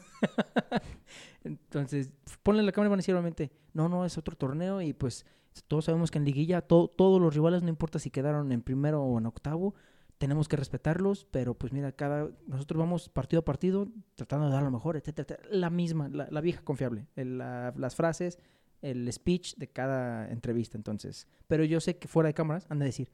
[1.44, 2.11] Entonces,
[2.42, 5.25] ponle la cámara y van a decir obviamente, no, no, es otro torneo y pues
[5.66, 9.03] todos sabemos que en liguilla to- todos los rivales, no importa si quedaron en primero
[9.03, 9.75] o en octavo,
[10.18, 14.62] tenemos que respetarlos, pero pues mira, cada nosotros vamos partido a partido tratando de dar
[14.64, 15.48] lo mejor, etcétera, etcétera.
[15.57, 18.38] La misma, la, la vieja confiable, el- la- las frases,
[18.83, 21.26] el speech de cada entrevista, entonces.
[21.46, 23.11] Pero yo sé que fuera de cámaras han de decir,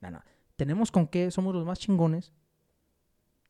[0.00, 0.20] no, no,
[0.56, 2.32] tenemos con qué, somos los más chingones.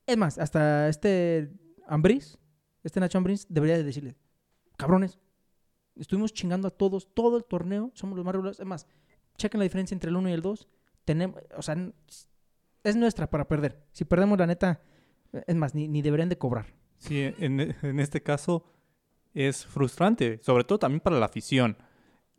[0.06, 1.52] Es más, hasta este
[1.86, 2.38] Ambris,
[2.82, 4.16] este Nacho Ambris, debería de decirle,
[4.76, 5.18] cabrones,
[5.96, 8.60] estuvimos chingando a todos todo el torneo, somos los más regulares.
[8.60, 8.86] Es más,
[9.36, 10.68] chequen la diferencia entre el 1 y el 2.
[11.04, 11.76] Tenemos, o sea,
[12.84, 13.82] es nuestra para perder.
[13.92, 14.82] Si perdemos la neta,
[15.46, 16.66] es más, ni, ni deberían de cobrar.
[16.98, 18.64] Sí, en, en este caso
[19.34, 21.76] es frustrante, sobre todo también para la afición.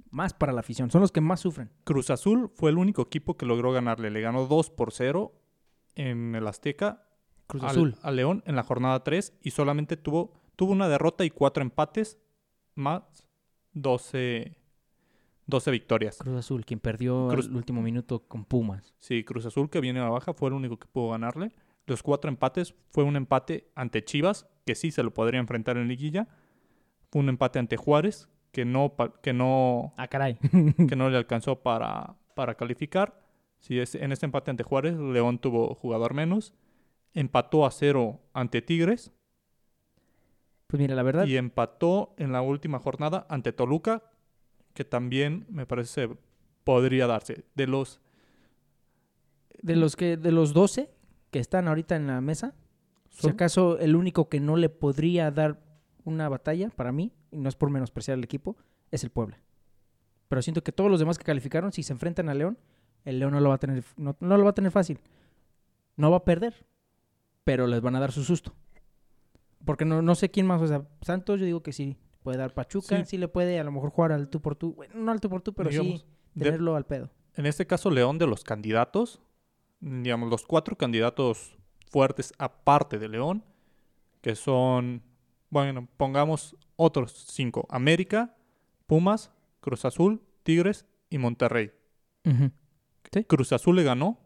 [0.09, 1.71] Más para la afición, son los que más sufren.
[1.83, 4.09] Cruz Azul fue el único equipo que logró ganarle.
[4.11, 5.33] Le ganó 2 por 0
[5.95, 7.07] en el Azteca
[7.47, 7.95] Cruz Azul.
[8.01, 12.17] al León en la jornada 3 y solamente tuvo, tuvo una derrota y cuatro empates
[12.75, 13.03] más
[13.73, 14.57] 12,
[15.47, 16.17] 12 victorias.
[16.17, 18.93] Cruz Azul, quien perdió Cruz- el último minuto con Pumas.
[18.99, 21.51] Sí, Cruz Azul que viene a la baja fue el único que pudo ganarle.
[21.87, 25.87] Los cuatro empates fue un empate ante Chivas, que sí se lo podría enfrentar en
[25.87, 26.27] liguilla.
[27.11, 30.37] Fue un empate ante Juárez, que no, que no, Ah, caray.
[30.87, 33.19] que no le alcanzó para, para calificar.
[33.59, 36.53] Sí, es, en este empate ante Juárez, León tuvo jugador menos.
[37.13, 39.11] Empató a cero ante Tigres
[40.67, 44.03] Pues mira, la verdad, y empató en la última jornada ante Toluca,
[44.73, 46.09] que también me parece
[46.63, 47.45] podría darse.
[47.55, 47.99] De los
[49.61, 50.89] de los que de los 12
[51.29, 52.55] que están ahorita en la mesa,
[53.09, 55.61] si acaso el único que no le podría dar
[56.03, 58.57] una batalla para mí, y no es por menospreciar al equipo,
[58.89, 59.39] es el Puebla.
[60.27, 62.57] Pero siento que todos los demás que calificaron, si se enfrentan a León,
[63.05, 64.99] el León no lo va a tener, no, no lo va a tener fácil.
[65.95, 66.65] No va a perder,
[67.43, 68.53] pero les van a dar su susto.
[69.65, 72.53] Porque no, no sé quién más, o sea, Santos yo digo que sí, puede dar
[72.53, 73.17] Pachuca, sí, Sí.
[73.17, 75.41] le puede a lo mejor jugar al tú por tú, bueno, no al tú por
[75.41, 76.05] tú, pero Digamos, sí
[76.35, 77.09] de- tenerlo al pedo.
[77.35, 79.21] En este caso, León de los candidatos,
[79.79, 81.57] digamos, los cuatro candidatos
[81.89, 83.43] fuertes aparte de León,
[84.21, 85.01] que son,
[85.49, 88.35] bueno, pongamos otros cinco, América,
[88.87, 91.71] Pumas, Cruz Azul, Tigres y Monterrey.
[93.27, 94.19] Cruz Azul le ganó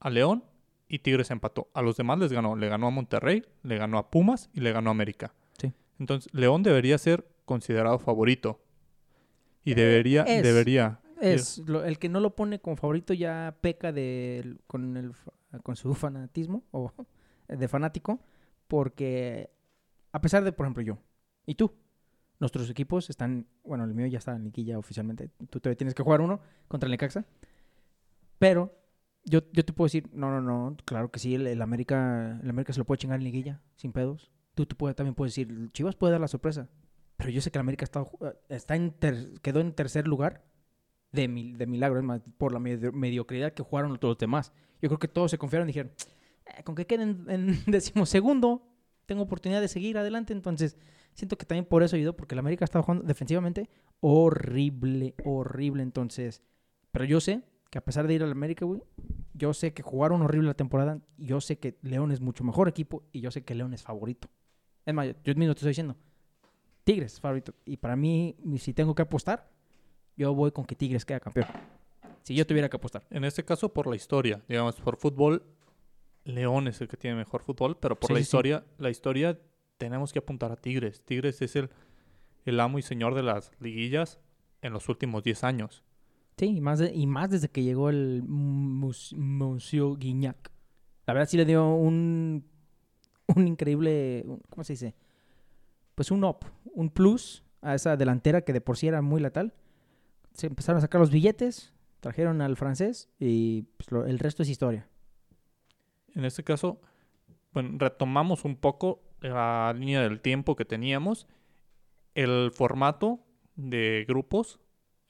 [0.00, 0.44] a León
[0.88, 1.68] y Tigres empató.
[1.74, 2.56] A los demás les ganó.
[2.56, 5.34] Le ganó a Monterrey, le ganó a Pumas y le ganó a América.
[5.98, 8.60] Entonces, León debería ser considerado favorito.
[9.64, 10.42] Y debería, es.
[10.42, 11.00] debería.
[11.20, 15.12] Es lo- el que no lo pone como favorito ya peca de, con, el,
[15.62, 16.92] con su fanatismo o
[17.48, 18.20] de fanático,
[18.68, 19.50] porque
[20.12, 20.98] a pesar de, por ejemplo, yo
[21.46, 21.72] y tú,
[22.40, 26.02] nuestros equipos están, bueno, el mío ya está en liguilla oficialmente, tú todavía tienes que
[26.02, 27.24] jugar uno contra el Necaxa,
[28.38, 28.74] pero
[29.24, 32.50] yo, yo te puedo decir, no, no, no, claro que sí, el, el América, el
[32.50, 34.30] América se lo puede chingar en liguilla, sin pedos.
[34.54, 36.68] Tú, tú puede- también puedes decir, Chivas puede dar la sorpresa,
[37.16, 38.04] pero yo sé que el América está,
[38.48, 40.44] está en ter- quedó en tercer lugar
[41.12, 44.52] de, mil- de milagro, es más, por la medio- mediocridad que jugaron todos los demás.
[44.82, 45.92] Yo creo que todos se confiaron y dijeron,
[46.46, 48.66] "Eh, con que queden en decimosegundo,
[49.06, 50.32] tengo oportunidad de seguir adelante.
[50.32, 50.76] Entonces,
[51.14, 53.68] siento que también por eso ayudó, porque el América estaba jugando defensivamente
[54.00, 55.82] horrible, horrible.
[55.82, 56.42] Entonces,
[56.92, 58.82] pero yo sé que a pesar de ir al América, güey,
[59.34, 61.00] yo sé que jugaron horrible la temporada.
[61.18, 64.28] Yo sé que León es mucho mejor equipo y yo sé que León es favorito.
[64.86, 65.96] Es más, yo mismo te estoy diciendo,
[66.84, 67.54] Tigres es favorito.
[67.64, 69.48] Y para mí, si tengo que apostar,
[70.16, 71.46] yo voy con que Tigres queda campeón.
[72.22, 73.04] Si yo tuviera que apostar.
[73.10, 74.42] En este caso, por la historia.
[74.48, 75.42] Digamos, por fútbol,
[76.24, 78.28] León es el que tiene mejor fútbol, pero por Sí, la sí, sí.
[78.28, 79.38] historia, la historia
[79.78, 81.02] tenemos que apuntar a Tigres.
[81.04, 81.70] Tigres es el,
[82.44, 84.20] el amo y señor de las liguillas
[84.62, 85.82] en los últimos 10 años.
[86.36, 90.50] Sí, y más, de- y más desde que llegó el Monsieur Guignac.
[91.06, 92.44] La verdad sí le dio un,
[93.36, 94.94] un increíble, ¿cómo se dice?
[95.94, 99.54] Pues un up, un plus a esa delantera que de por sí era muy letal.
[100.32, 104.88] Se empezaron a sacar los billetes, trajeron al francés y pues, el resto es historia.
[106.14, 106.80] En este caso,
[107.52, 111.26] bueno, retomamos un poco la línea del tiempo que teníamos.
[112.14, 113.20] El formato
[113.56, 114.60] de grupos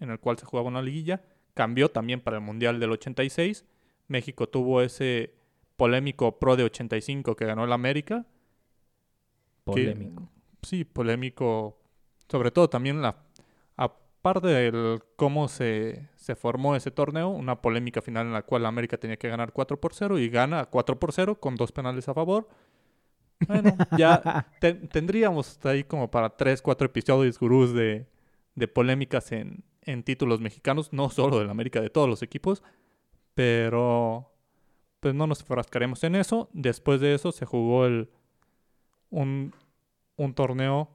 [0.01, 1.23] en el cual se jugaba una liguilla
[1.55, 3.65] cambió también para el Mundial del 86.
[4.09, 5.35] México tuvo ese
[5.77, 8.25] polémico Pro de 85 que ganó el América.
[9.67, 10.29] que- Polémico.
[10.63, 11.79] sí, polémico.
[12.29, 13.17] Sobre todo también la
[13.77, 18.97] aparte del cómo se, se formó ese torneo, una polémica final en la cual América
[18.97, 22.15] tenía que ganar 4 por 0 y gana 4 por 0 con dos penales a
[22.15, 22.49] favor.
[23.47, 28.07] Bueno, ya te- tendríamos ahí como para 3, 4 episodios gurús de,
[28.55, 32.63] de polémicas en, en títulos mexicanos, no solo del América, de todos los equipos,
[33.35, 34.31] pero
[35.05, 36.49] pues no nos enfrascaremos en eso.
[36.55, 37.87] Después de eso se jugó
[39.11, 39.53] un,
[40.35, 40.89] torneo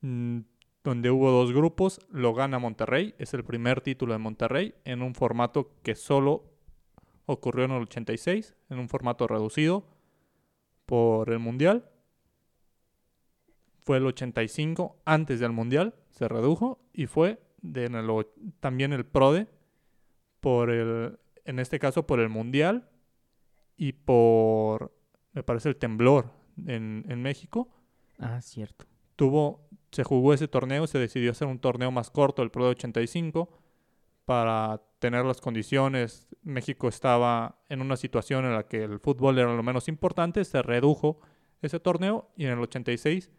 [0.00, 0.38] mm,
[0.82, 5.14] donde hubo dos grupos, lo gana Monterrey, es el primer título de Monterrey en un
[5.14, 6.44] formato que solo
[7.26, 9.84] ocurrió en el 86, en un formato reducido
[10.86, 11.90] por el Mundial.
[13.82, 18.26] Fue el 85 antes del Mundial, se redujo y fue de el
[18.60, 19.46] también el PRODE
[20.40, 22.89] por el en este caso por el Mundial
[23.80, 24.92] y por
[25.32, 26.30] me parece el temblor
[26.66, 27.68] en, en México
[28.18, 28.84] Ah, cierto.
[29.16, 32.72] tuvo, se jugó ese torneo, se decidió hacer un torneo más corto, el Pro de
[32.72, 33.48] 85,
[34.26, 36.28] para tener las condiciones.
[36.42, 40.60] México estaba en una situación en la que el fútbol era lo menos importante, se
[40.60, 41.20] redujo
[41.62, 43.30] ese torneo y en el 86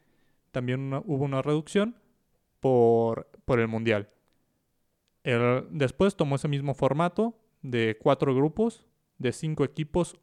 [0.51, 1.95] también una- hubo una reducción
[2.59, 4.09] por, por el Mundial.
[5.23, 8.83] El- después tomó ese mismo formato de cuatro grupos,
[9.19, 10.17] de cinco equipos,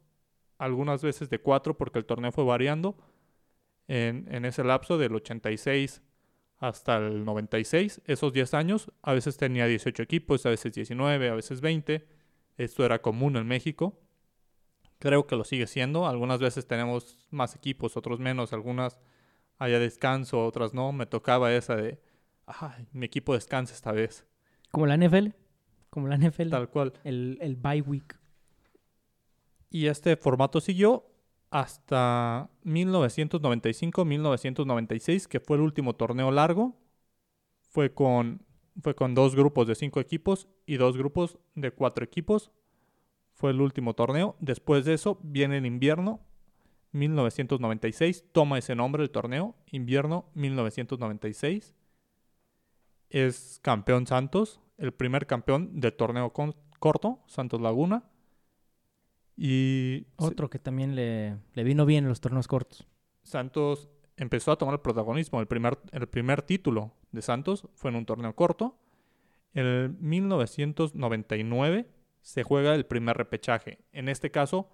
[0.58, 2.96] algunas veces de cuatro porque el torneo fue variando
[3.86, 6.02] en, en ese lapso del 86
[6.58, 11.34] hasta el 96, esos 10 años, a veces tenía 18 equipos, a veces 19, a
[11.34, 12.06] veces 20.
[12.56, 14.00] Esto era común en México.
[14.98, 16.08] Creo que lo sigue siendo.
[16.08, 18.52] Algunas veces tenemos más equipos, otros menos.
[18.52, 18.98] Algunas
[19.58, 20.90] haya descanso, otras no.
[20.90, 22.00] Me tocaba esa de,
[22.46, 24.26] ay, mi equipo descansa esta vez.
[24.72, 25.28] Como la NFL.
[25.90, 26.50] Como la NFL.
[26.50, 26.92] Tal cual.
[27.04, 28.17] El, el bye week.
[29.70, 31.06] Y este formato siguió
[31.50, 36.76] hasta 1995-1996, que fue el último torneo largo.
[37.70, 38.42] Fue con,
[38.82, 42.50] fue con dos grupos de cinco equipos y dos grupos de cuatro equipos.
[43.32, 44.36] Fue el último torneo.
[44.40, 46.20] Después de eso viene el invierno
[46.92, 48.24] 1996.
[48.32, 51.74] Toma ese nombre el torneo, invierno 1996.
[53.10, 56.32] es campeón Santos, el primer campeón del torneo
[56.78, 58.04] corto, Santos Laguna.
[59.40, 62.88] Y Otro que también le, le vino bien en los torneos cortos.
[63.22, 65.40] Santos empezó a tomar el protagonismo.
[65.40, 68.76] El primer, el primer título de Santos fue en un torneo corto.
[69.54, 71.88] En 1999
[72.20, 73.78] se juega el primer repechaje.
[73.92, 74.68] En este caso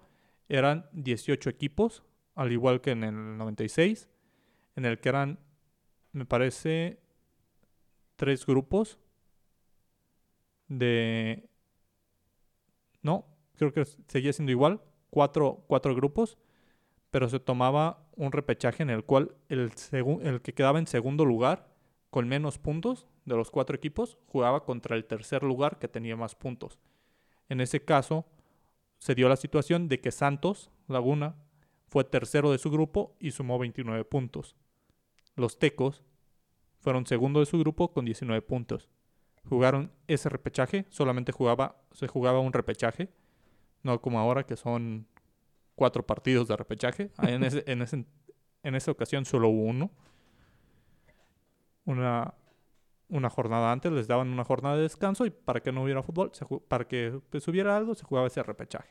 [0.49, 4.09] eran 18 equipos, al igual que en el 96,
[4.75, 5.39] en el que eran,
[6.11, 6.99] me parece,
[8.15, 8.97] tres grupos
[10.67, 11.47] de...
[13.03, 16.37] No, creo que seguía siendo igual, cuatro, cuatro grupos
[17.15, 21.73] pero se tomaba un repechaje en el cual el, el que quedaba en segundo lugar
[22.09, 26.35] con menos puntos de los cuatro equipos jugaba contra el tercer lugar que tenía más
[26.35, 26.77] puntos.
[27.47, 28.25] En ese caso
[28.97, 31.37] se dio la situación de que Santos Laguna
[31.87, 34.57] fue tercero de su grupo y sumó 29 puntos.
[35.37, 36.03] Los Tecos
[36.79, 38.89] fueron segundo de su grupo con 19 puntos.
[39.47, 43.07] Jugaron ese repechaje, solamente jugaba, se jugaba un repechaje,
[43.85, 45.07] no como ahora que son
[45.75, 47.11] cuatro partidos de repechaje.
[47.17, 48.05] Ah, En, ese, en, ese-
[48.63, 49.91] en esa ocasión solo hubo uno.
[51.85, 52.33] Una,
[53.09, 56.31] una jornada antes les daban una jornada de descanso y para que no hubiera fútbol,
[56.67, 58.89] para que pues, hubiera algo, se jugaba ese repechaje.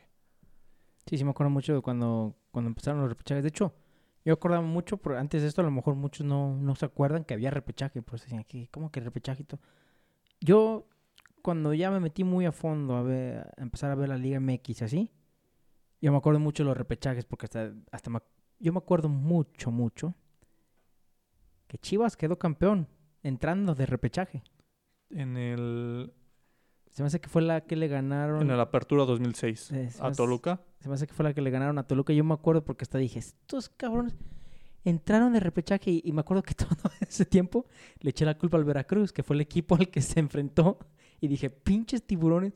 [1.05, 3.43] Sí, sí me acuerdo mucho de cuando, cuando empezaron los repechajes.
[3.43, 3.73] De hecho,
[4.23, 7.25] yo acordaba mucho, pero antes de esto a lo mejor muchos no, no se acuerdan
[7.25, 8.01] que había repechaje.
[8.01, 8.69] Pues decían, ¿qué?
[8.71, 9.59] ¿cómo que todo?
[10.41, 10.87] Yo,
[11.45, 14.39] cuando ya me metí muy a fondo a, ver, a empezar a ver la Liga
[14.39, 15.11] MX así,
[16.01, 18.19] yo me acuerdo mucho de los repechajes porque hasta, hasta me
[18.59, 20.15] yo me acuerdo mucho, mucho
[21.67, 22.87] que Chivas quedó campeón
[23.23, 24.43] entrando de repechaje.
[25.09, 26.13] En el,
[26.91, 28.41] Se me hace que fue la que le ganaron.
[28.41, 30.61] en el Apertura 2006 Eh, a hace- Toluca.
[30.79, 32.13] Se me hace que fue la que le ganaron a Toluca.
[32.13, 34.15] Yo me acuerdo porque hasta dije, estos cabrones
[34.83, 37.65] entraron de repechaje y, y me acuerdo que todo ese tiempo
[37.99, 40.79] le eché la culpa al Veracruz, que fue el equipo al que se enfrentó.
[41.21, 42.53] Y dije, pinches tiburones,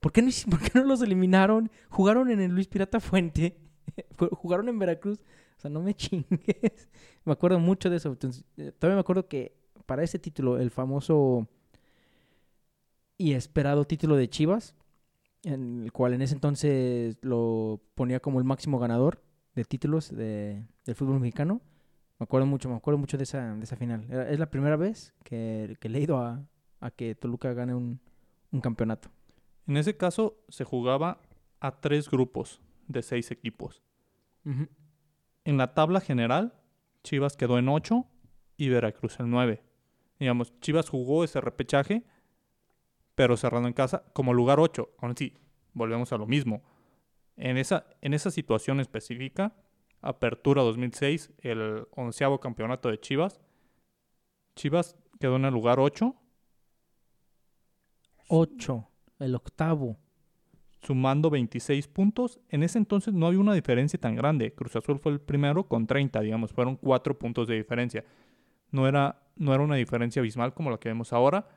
[0.00, 1.70] ¿por qué no, por qué no los eliminaron?
[1.90, 3.58] Jugaron en el Luis Pirata Fuente,
[4.18, 5.20] Ju- jugaron en Veracruz.
[5.58, 6.88] O sea, no me chingues.
[7.24, 8.10] Me acuerdo mucho de eso.
[8.10, 9.54] Entonces, eh, todavía me acuerdo que
[9.86, 11.48] para ese título, el famoso
[13.18, 14.74] y esperado título de Chivas,
[15.44, 19.22] en el cual en ese entonces lo ponía como el máximo ganador
[19.54, 21.62] de títulos de, del fútbol mexicano.
[22.18, 24.06] Me acuerdo mucho, me acuerdo mucho de esa, de esa final.
[24.30, 26.44] Es la primera vez que, que le he ido a,
[26.82, 28.00] a que Toluca gane un,
[28.50, 29.10] un campeonato.
[29.66, 31.22] En ese caso se jugaba
[31.60, 33.82] a tres grupos de seis equipos.
[34.44, 36.54] En la tabla general,
[37.04, 38.04] Chivas quedó en 8
[38.56, 39.62] y Veracruz en 9.
[40.18, 42.04] Digamos, Chivas jugó ese repechaje,
[43.14, 44.96] pero cerrando en casa como lugar 8.
[44.98, 45.34] Aún así,
[45.72, 46.64] volvemos a lo mismo.
[47.36, 49.54] En esa, en esa situación específica,
[50.00, 53.40] Apertura 2006, el onceavo campeonato de Chivas,
[54.56, 56.16] Chivas quedó en el lugar 8,
[58.34, 59.98] Ocho, el octavo.
[60.82, 62.40] sumando 26 puntos.
[62.48, 64.52] En ese entonces no había una diferencia tan grande.
[64.54, 68.04] Cruz Azul fue el primero con 30, digamos, fueron 4 puntos de diferencia.
[68.72, 71.48] No era, no era una diferencia abismal como la que vemos ahora,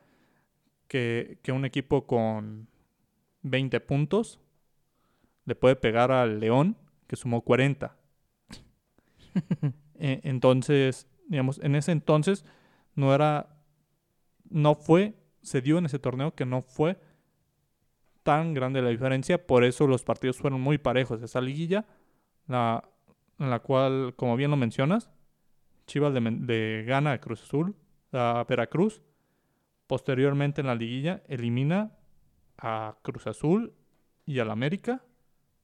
[0.88, 2.68] que, que un equipo con
[3.44, 4.40] 20 puntos
[5.46, 6.76] le puede pegar al León,
[7.08, 7.96] que sumó 40.
[10.00, 12.46] E- entonces, digamos, en ese entonces
[12.96, 13.58] no era,
[14.50, 16.98] no fue, se dio en ese torneo que no fue
[18.24, 21.22] tan grande la diferencia, por eso los partidos fueron muy parejos.
[21.22, 21.86] Esa liguilla,
[22.48, 22.84] la,
[23.38, 25.12] en la cual, como bien lo mencionas,
[25.86, 27.76] Chivas men- le gana a Cruz Azul,
[28.12, 29.04] a Veracruz.
[29.86, 31.92] Posteriormente en la liguilla elimina
[32.58, 33.74] a Cruz Azul
[34.26, 35.04] y al América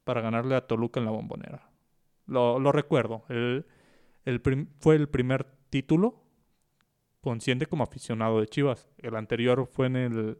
[0.03, 1.71] para ganarle a Toluca en la bombonera.
[2.27, 3.23] Lo, lo recuerdo.
[3.29, 3.65] El,
[4.25, 6.21] el fue el primer título
[7.21, 8.89] consciente como aficionado de Chivas.
[8.97, 10.37] El anterior fue en el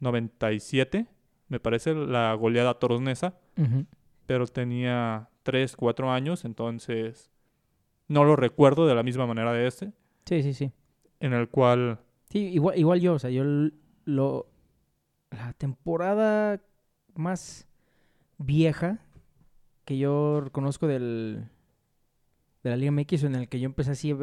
[0.00, 1.06] 97,
[1.48, 3.38] me parece, la goleada a Toros Neza,
[4.26, 7.30] pero tenía 3, 4 años, entonces
[8.06, 9.92] no lo recuerdo de la misma manera de este,
[10.26, 10.72] Sí, sí, sí.
[11.20, 11.98] en el cual
[12.30, 13.42] Sí, igual, igual yo, o sea, yo
[14.04, 14.46] lo...
[15.30, 16.62] La temporada
[17.14, 17.66] más
[18.38, 19.00] vieja
[19.84, 21.48] que yo reconozco del...
[22.62, 24.14] De la Liga MX, en el que yo empecé así.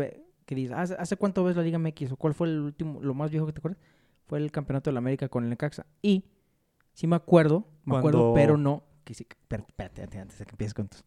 [0.46, 2.12] Que dices, ¿hace, hace cuánto ves la Liga MX?
[2.12, 3.82] ¿O cuál fue el último, lo más viejo que te acuerdas?
[4.26, 5.86] Fue el Campeonato de la América con el Necaxa.
[6.02, 6.26] Y
[6.94, 8.84] sí me acuerdo, me acuerdo, Cuando- pero no...
[9.04, 11.04] Que sí, espérate, espérate, antes- de que empieces con tus...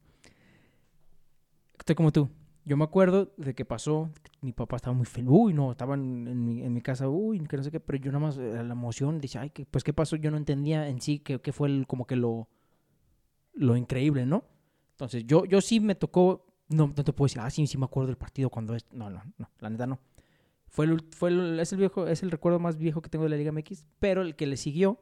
[1.78, 2.28] Estoy como tú.
[2.64, 5.94] Yo me acuerdo de que pasó, que mi papá estaba muy feliz, uy, no, estaba
[5.94, 8.36] en, en mi, en mi casa, uy, que no sé qué, pero yo nada más,
[8.36, 11.40] eh, la emoción, dice, ay, ¿qué- pues qué pasó, yo no entendía en sí qué,
[11.40, 12.48] qué fue el- como que lo,
[13.54, 14.44] lo increíble, ¿no?
[14.90, 17.84] Entonces, yo, yo sí me tocó, no, no te puedo decir, ah, sí, sí me
[17.86, 19.98] acuerdo del partido cuando es, no, no, no, la neta no.
[20.68, 23.30] Fue el, fue el- es, el viejo, es el recuerdo más viejo que tengo de
[23.30, 25.00] la Liga MX, pero el que le siguió,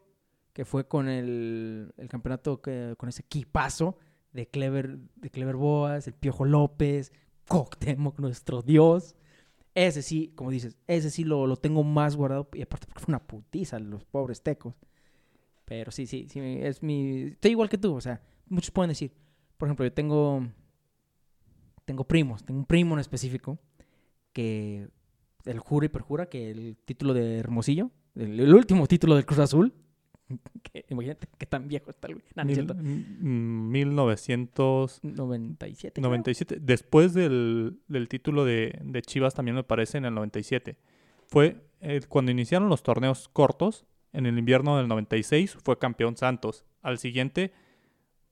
[0.52, 3.96] que fue con el, el campeonato, que- con ese equipazo
[4.32, 7.12] de Clever, de Clever Boas, el Piojo López,
[7.48, 9.16] Coctemoc, nuestro Dios.
[9.74, 13.12] Ese sí, como dices, ese sí lo, lo tengo más guardado, y aparte porque fue
[13.12, 14.74] una putiza, los pobres tecos.
[15.64, 17.22] Pero sí, sí, sí, es mi...
[17.24, 19.12] Estoy igual que tú, o sea, muchos pueden decir,
[19.58, 20.46] por ejemplo, yo tengo,
[21.86, 23.58] tengo primos, tengo un primo en específico
[24.34, 24.88] que
[25.46, 29.38] el jura y perjura que el título de Hermosillo, el, el último título del Cruz
[29.38, 29.72] Azul,
[30.62, 32.26] que, imagínate qué tan viejo está el güey.
[32.34, 33.70] No, no Mil- mm,
[34.66, 36.00] 1997.
[36.00, 36.54] 97.
[36.56, 36.66] creo.
[36.66, 40.76] Después del, del título de, de Chivas también me parece en el 97.
[41.28, 46.64] Fue eh, cuando iniciaron los torneos cortos, en el invierno del 96 fue campeón Santos.
[46.82, 47.52] Al siguiente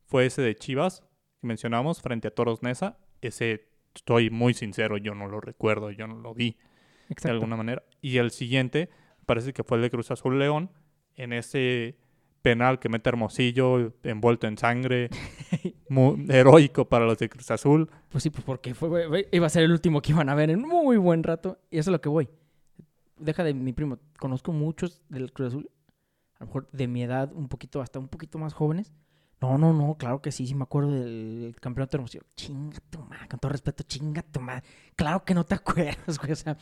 [0.07, 1.03] fue ese de Chivas
[1.41, 2.99] que mencionamos frente a Toros Nesa.
[3.27, 7.33] Ese, estoy muy sincero, yo no lo recuerdo, yo no lo vi de Exacto.
[7.33, 7.83] alguna manera.
[8.01, 8.91] Y el siguiente
[9.27, 10.71] parece que fue el de Cruz Azul León,
[11.17, 11.97] en ese
[12.43, 15.09] penal que mete Hermosillo envuelto en sangre,
[15.89, 17.91] muy heroico para los de Cruz Azul.
[18.11, 20.61] Pues sí, pues porque fue, iba a ser el último que iban a ver en
[20.61, 21.59] muy buen rato.
[21.71, 22.29] Y eso es lo que voy.
[23.19, 23.99] Deja de mi primo.
[24.19, 25.71] Conozco muchos del Cruz Azul.
[26.35, 28.93] A lo mejor de mi edad, un poquito, hasta un poquito más jóvenes.
[29.41, 32.25] No, no, no, claro que sí, sí me acuerdo del campeonato de Hermosillo.
[32.37, 34.63] Chinga tu madre, con todo respeto, chinga tu madre.
[34.97, 36.33] Claro que no te acuerdas, güey.
[36.33, 36.57] O sea,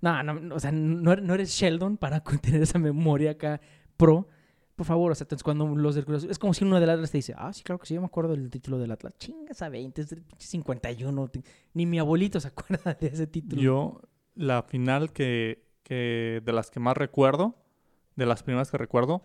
[0.00, 3.60] no, no, o sea, no, no eres Sheldon para tener esa memoria acá
[3.96, 4.26] pro.
[4.74, 7.12] Por favor, o sea, entonces cuando los del Cruz es como si uno del Atlas
[7.12, 9.14] te dice, ah, sí, claro que sí, yo me acuerdo del título del Atlas.
[9.18, 11.28] Chingas a 20, es del pinche 51.
[11.28, 11.44] ti-
[11.74, 13.62] Ni mi abuelito se acuerda de ese título.
[13.62, 14.00] Yo,
[14.34, 17.54] la final que, que de las que más recuerdo,
[18.16, 19.22] de las primeras que recuerdo,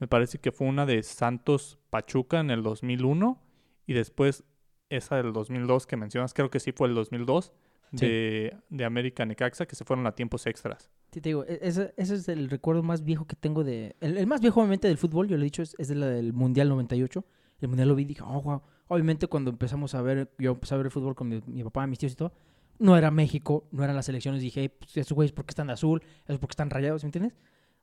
[0.00, 3.40] me parece que fue una de Santos Pachuca en el 2001
[3.86, 4.42] y después
[4.88, 7.52] esa del 2002 que mencionas, creo que sí fue el 2002,
[7.92, 8.06] Sí.
[8.06, 10.88] de, de América Necaxa, que se fueron a tiempos extras.
[11.12, 13.96] Sí, te digo, e- ese, ese es el recuerdo más viejo que tengo de...
[14.00, 16.06] El, el más viejo, obviamente, del fútbol, yo lo he dicho, es, es de la
[16.06, 17.24] del Mundial 98.
[17.60, 18.62] El Mundial lo vi y dije, oh, wow.
[18.86, 21.84] Obviamente, cuando empezamos a ver, yo empecé a ver el fútbol con mi, mi papá,
[21.88, 22.32] mis tíos y todo,
[22.78, 24.40] no era México, no eran las selecciones.
[24.40, 26.00] Dije, "Hey, pues, esos güeyes, ¿por qué están de azul?
[26.26, 27.02] Esos, ¿por qué están rayados?
[27.02, 27.34] ¿Me entiendes?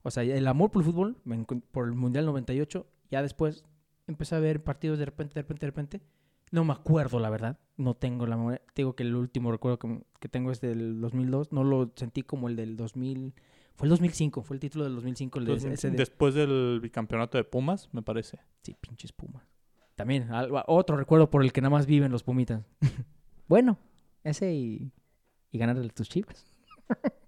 [0.04, 1.18] O sea, el amor por el fútbol,
[1.72, 3.66] por el Mundial 98, ya después
[4.08, 6.02] empecé a ver partidos de repente, de repente, de repente.
[6.52, 7.60] No me acuerdo, la verdad.
[7.76, 8.60] No tengo la memoria.
[8.74, 11.52] Te digo que el último recuerdo que, que tengo es del 2002.
[11.52, 13.34] No lo sentí como el del 2000.
[13.76, 14.44] Fue el 2005.
[14.44, 15.40] Fue el título del 2005.
[15.40, 18.40] El de, ese de- Después del bicampeonato de Pumas, me parece.
[18.64, 19.44] Sí, pinches Pumas.
[19.96, 22.64] También, algo- otro recuerdo por el que nada más viven los Pumitas.
[23.50, 23.78] bueno,
[24.24, 24.94] ese y,
[25.52, 26.46] y ganar de tus chivas.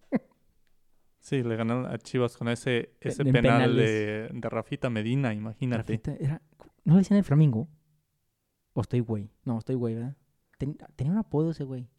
[1.20, 5.93] Sí, le ganaron a Chivas con ese, ese En penal de, de Rafita Medina, imagínate.
[5.93, 6.41] Rafita, era-
[6.86, 7.67] ¿No le decían el Flamingo?
[8.74, 9.30] ¿O estoy güey?
[9.43, 10.15] No, estoy güey, ¿verdad?
[10.57, 11.89] Ten- tenía un apodo ese güey.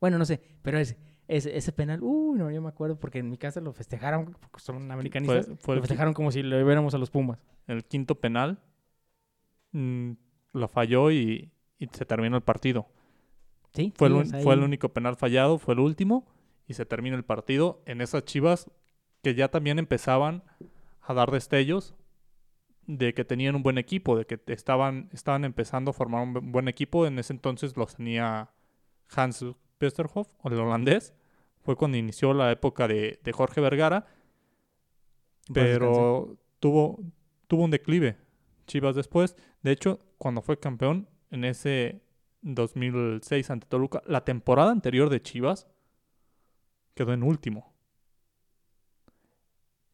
[0.00, 3.30] Bueno, no sé, pero ese, ese, ese penal, uy, no, yo me acuerdo porque en
[3.30, 6.94] mi casa lo festejaron, porque son americanistas, Fue- fue lo festejaron como si le viéramos
[6.94, 7.38] a los Pumas.
[7.66, 8.60] el quinto penal
[9.72, 10.12] mm,
[10.52, 12.86] lo falló y, y se terminó el partido.
[13.74, 16.26] Sí, Fue, sí, el, fue el único penal fallado, fue el último
[16.66, 18.70] y se termina el partido en esas Chivas
[19.22, 20.42] que ya también empezaban
[21.00, 21.94] a dar destellos
[22.86, 26.50] de que tenían un buen equipo, de que estaban, estaban empezando a formar un bu-
[26.52, 27.06] buen equipo.
[27.06, 28.50] En ese entonces los tenía
[29.14, 29.44] Hans
[29.80, 31.12] Westerhoff, o el holandés.
[31.62, 34.06] Fue cuando inició la época de, de Jorge Vergara.
[35.52, 37.00] pero tuvo,
[37.46, 38.16] tuvo un declive
[38.66, 39.36] Chivas después.
[39.62, 42.02] De hecho, cuando fue campeón en ese
[42.42, 45.66] 2006 ante Toluca, la temporada anterior de Chivas
[46.96, 47.72] quedó en último.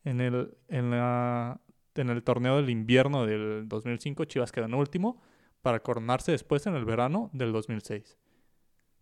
[0.04, 1.60] En el, en la,
[1.94, 5.20] en el torneo del invierno del 2005, Chivas quedó en último
[5.60, 8.18] para coronarse después en el verano del 2006.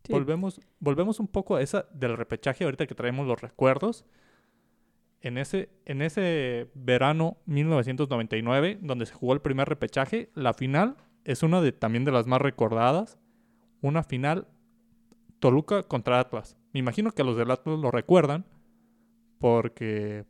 [0.05, 4.07] Sí, Volvemos, volvemos un poco a esa del repechaje, ahorita que traemos los recuerdos.
[5.21, 11.43] En ese, en ese verano 1999, donde se jugó el primer repechaje, la final es
[11.43, 13.19] una de también de las más recordadas.
[13.83, 14.49] Una final
[15.39, 16.57] Toluca contra Atlas.
[16.73, 18.45] Me imagino que los del Atlas lo recuerdan
[19.39, 20.25] porque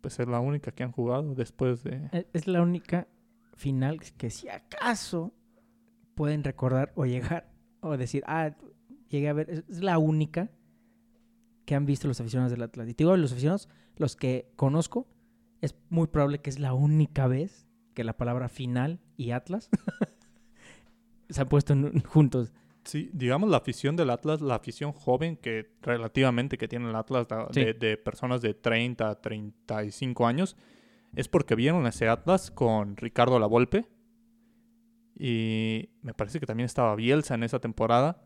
[0.00, 2.08] pues es la única que han jugado después de...
[2.12, 3.08] E- Es la única
[3.54, 5.34] final que si acaso
[6.14, 8.52] pueden recordar o llegar o decir, ah,
[9.08, 10.50] llegué a ver, es, la única
[11.66, 12.88] que han visto los aficionados del Atlas.
[12.88, 15.08] Y te digo, los aficionados, los que conozco,
[15.60, 19.68] es muy probable que es la única vez que la palabra final y Atlas
[21.28, 21.74] se han puesto
[22.06, 22.52] juntos.
[22.84, 27.28] Sí, digamos la afición del Atlas, la afición joven que relativamente que tiene el Atlas
[27.28, 27.62] da- Sí.
[27.64, 30.56] de, de personas de 30 a 35 años,
[31.14, 33.86] es porque vieron ese Atlas con Ricardo Lavolpe
[35.18, 38.22] y me parece que también estaba Bielsa en esa temporada,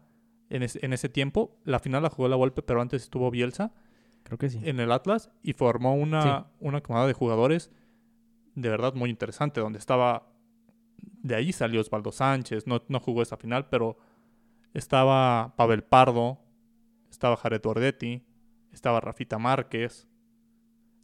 [0.50, 1.58] en, es- en ese tiempo.
[1.64, 3.72] La final la jugó Lavolpe, pero antes estuvo Bielsa
[4.22, 4.60] Creo que sí.
[4.62, 7.70] en el Atlas y formó una, una camada de jugadores
[8.54, 10.28] de verdad muy interesante, donde estaba,
[11.02, 13.96] de ahí salió Osvaldo Sánchez, no, no jugó esa final, pero
[14.74, 16.38] estaba Pavel Pardo,
[17.10, 18.24] estaba Jared Bordetti,
[18.72, 20.08] estaba Rafita Márquez.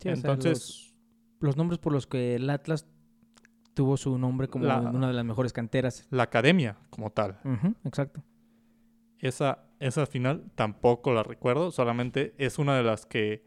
[0.01, 0.95] Sí, o sea, Entonces, los,
[1.41, 2.87] los nombres por los que el Atlas
[3.75, 6.07] tuvo su nombre como La- una de las mejores canteras.
[6.11, 7.39] la academia como tal.
[7.85, 8.23] Exacto.
[9.19, 13.45] Esa, esa final tampoco la recuerdo, solamente es una de las que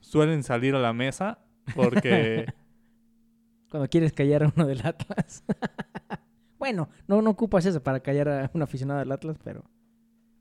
[0.00, 1.38] suelen salir a la mesa
[1.74, 2.46] porque
[3.70, 5.44] Cuando quieres callar a uno del Atlas.
[6.58, 9.64] bueno, no, no ocupas eso para callar a un aficionado del Atlas, pero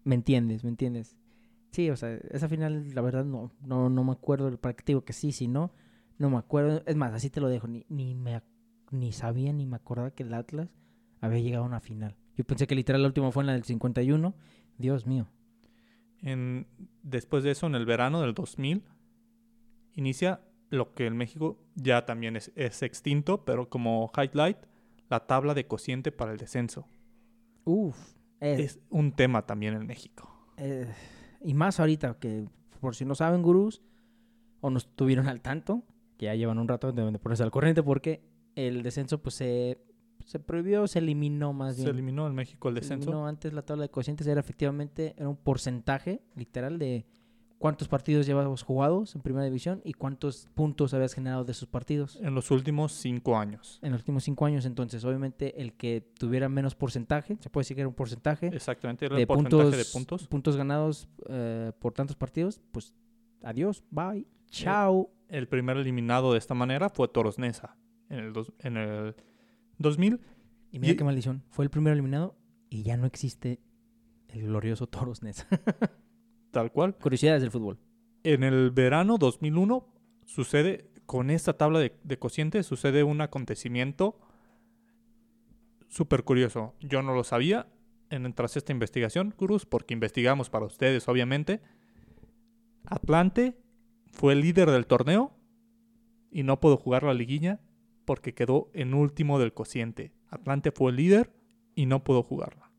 [0.04, 1.18] me entiendes, me entiendes.
[1.72, 4.56] Sí, o sea, esa final, la verdad, no, no, no me acuerdo.
[4.58, 5.72] Te digo que sí, si no,
[6.18, 6.82] no me acuerdo.
[6.86, 7.68] Es más, así te lo dejo.
[7.68, 8.42] Ni, ni, me,
[8.92, 10.70] ni sabía ni me acordaba que el Atlas
[11.22, 12.16] había llegado a una final.
[12.36, 14.34] Yo pensé que literal la última fue en la del 51.
[14.78, 15.28] Dios mío.
[16.22, 16.68] en,
[17.04, 18.84] después de eso, en el verano del 2000,
[19.94, 24.58] inicia lo que en México ya también es, es extinto, pero como highlight,
[25.10, 26.88] la tabla de cociente para el descenso.
[27.66, 27.98] Uf.
[28.40, 30.30] eh, Es un tema también en México.
[30.58, 30.88] Eh,
[31.42, 32.48] y más ahorita, que
[32.80, 33.82] por si no saben, gurús,
[34.62, 35.84] o no estuvieron al tanto,
[36.18, 38.24] que ya llevan un rato de, de ponerse al corriente, porque
[38.56, 39.80] el descenso pues se,
[40.26, 41.94] se prohibió, se eliminó más Se bien.
[41.96, 43.10] eliminó en México el Se descenso.
[43.10, 47.06] eliminó antes la tabla de cocientes, era efectivamente era un porcentaje literal de
[47.60, 52.18] cuántos partidos llevabas jugados en primera división y cuántos puntos habías generado de esos partidos
[52.22, 53.80] En los últimos cinco años.
[53.82, 54.66] en los últimos cinco años.
[54.66, 59.06] Entonces, obviamente, el que tuviera menos porcentaje, se puede decir que era un porcentaje, Exactamente,
[59.06, 60.28] era de el porcentaje puntos, de puntos.
[60.28, 62.94] puntos ganados eh, por tantos partidos, pues
[63.44, 65.10] adiós, bye, chao.
[65.30, 67.76] El primer eliminado de esta manera fue Toros Neza
[68.10, 69.16] en el, dos- en el
[69.80, 70.22] 2000.
[70.72, 72.36] y mira y- qué maldición, fue el primero eliminado
[72.70, 73.60] y ya no existe
[74.30, 75.48] el glorioso Toros Neza.
[76.52, 76.96] Tal cual.
[76.96, 77.80] Curiosidades del fútbol.
[78.24, 79.88] En el verano 2001
[80.26, 84.20] sucede, con esta tabla de, de cocientes, sucede un acontecimiento
[85.88, 86.76] súper curioso.
[86.82, 87.68] Yo no lo sabía
[88.10, 91.62] en, tras esta investigación, Cruz, porque investigamos para ustedes, obviamente.
[92.86, 93.58] Atlante
[94.12, 95.34] fue el líder del torneo
[96.32, 97.60] y no pudo jugar la liguilla
[98.06, 100.14] porque quedó en último del cociente.
[100.30, 101.34] Atlante fue el líder
[101.76, 102.72] y no pudo jugarla.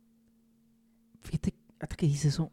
[1.21, 2.53] Fíjate, hasta que dices eso,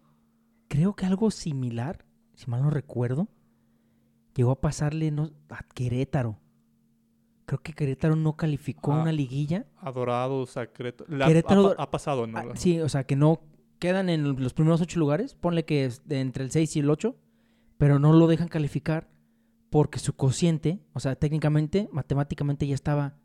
[0.75, 3.29] creo que algo similar, si mal no recuerdo,
[4.35, 6.37] llegó a pasarle no, a Querétaro.
[7.45, 9.01] Creo que Querétaro no calificó a Ah.
[9.03, 9.65] una liguilla.
[9.77, 11.05] Adorado, Sacreto.
[11.07, 12.37] la- Querétaro- ha, ha pasado, ¿no?
[12.37, 13.39] Ah, sí, o sea, que no
[13.79, 15.33] quedan en los primeros ocho lugares.
[15.35, 17.15] Ponle que es de entre el 6 y el 8,
[17.77, 19.09] pero no lo dejan calificar
[19.69, 23.15] porque su cociente, o sea, técnicamente, matemáticamente ya estaba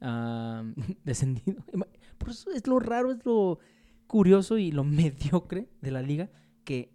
[0.00, 0.62] ah,
[1.04, 1.64] descendido.
[2.18, 3.58] Por eso es lo raro, es lo
[4.06, 4.84] curioso y lo
[5.40, 6.30] mediocre de la liga
[6.66, 6.90] que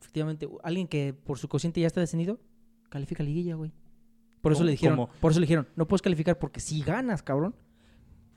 [0.00, 2.40] efectivamente alguien que por su cociente ya está descendido,
[2.88, 3.70] califica liguilla, güey.
[4.40, 5.12] Por eso ¿Cómo- le dijeron, cómo?
[5.20, 7.54] por eso le dijeron, no puedes calificar porque si ganas, cabrón.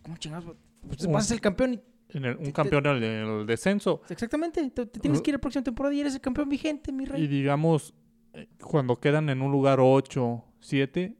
[0.03, 0.55] ¿Cómo chingados?
[0.88, 1.80] Pues vas a ser el campeón y
[2.17, 4.01] En el- te- un campeón en el descenso.
[4.09, 4.69] Exactamente.
[4.69, 7.07] Te, te tienes que ir la próxima temporada y eres el campeón vigente, mi Y
[7.07, 7.28] rey.
[7.28, 7.95] digamos,
[8.34, 11.17] eh, cuando quedan en un lugar 8, 7,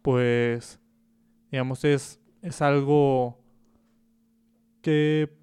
[0.00, 0.80] pues,
[1.50, 3.38] digamos, es, es algo
[4.80, 5.36] que,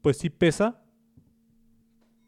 [0.00, 0.82] pues sí pesa,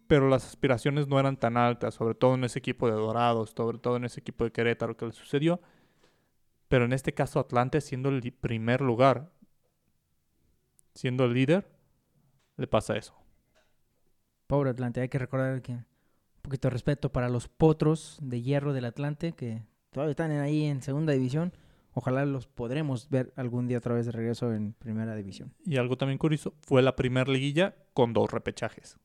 [0.08, 3.78] pero las aspiraciones no eran tan altas, sobre todo en ese equipo de Dorados, sobre
[3.78, 5.60] todo en ese equipo de Querétaro que le sucedió.
[6.68, 9.30] Pero en este caso, Atlante siendo el primer lugar,
[10.94, 11.70] siendo el líder,
[12.56, 13.14] le pasa eso.
[14.46, 15.02] Pobre Atlante.
[15.02, 15.84] Hay que recordar que un
[16.40, 20.82] poquito de respeto para los potros de hierro del Atlante que todavía están ahí en
[20.82, 21.52] segunda división.
[21.92, 25.52] Ojalá los podremos ver algún día otra vez de regreso en primera división.
[25.66, 28.98] Y algo también curioso, fue la primer liguilla con dos repechajes.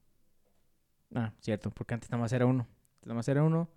[1.16, 2.68] Ah, cierto, porque antes nada más era uno.
[3.04, 3.70] Nada más era uno.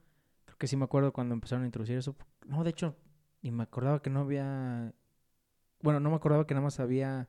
[0.45, 2.17] Creo que sí me acuerdo cuando empezaron a introducir eso.
[2.47, 2.97] No, de hecho,
[3.43, 4.95] ni me acordaba que no había...
[5.83, 7.29] Bueno, no me acordaba que nada más había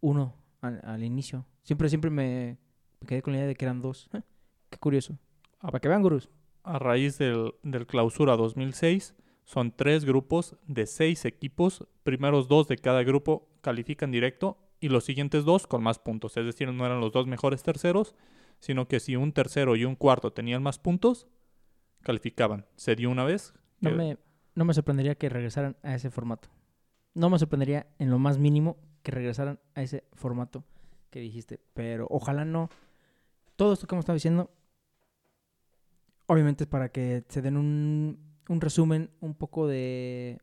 [0.00, 1.46] uno al, al inicio.
[1.62, 2.58] Siempre, siempre me,
[3.00, 4.08] me quedé con la idea de que eran dos.
[4.12, 4.22] Eh,
[4.70, 5.18] Qué curioso.
[5.60, 5.68] Ah.
[5.68, 6.28] Para que vean, gurús.
[6.64, 11.86] A raíz del, del clausura 2006, son tres grupos de seis equipos.
[12.02, 16.36] Primeros dos de cada grupo califican directo y los siguientes dos con más puntos.
[16.36, 18.14] Es decir, no eran los dos mejores terceros,
[18.60, 21.26] sino que si un tercero y un cuarto tenían más puntos,
[22.02, 22.66] calificaban.
[22.76, 23.54] Se dio una vez.
[23.80, 24.18] No que- me,
[24.54, 26.48] no me sorprendería que regresaran a ese formato.
[27.14, 30.64] No me sorprendería en lo más mínimo que regresaran a ese formato
[31.10, 31.60] que dijiste.
[31.74, 32.70] Pero ojalá no.
[33.56, 34.50] Todo esto que hemos estado diciendo,
[36.26, 40.38] obviamente es para que se den un, un resumen, un poco de...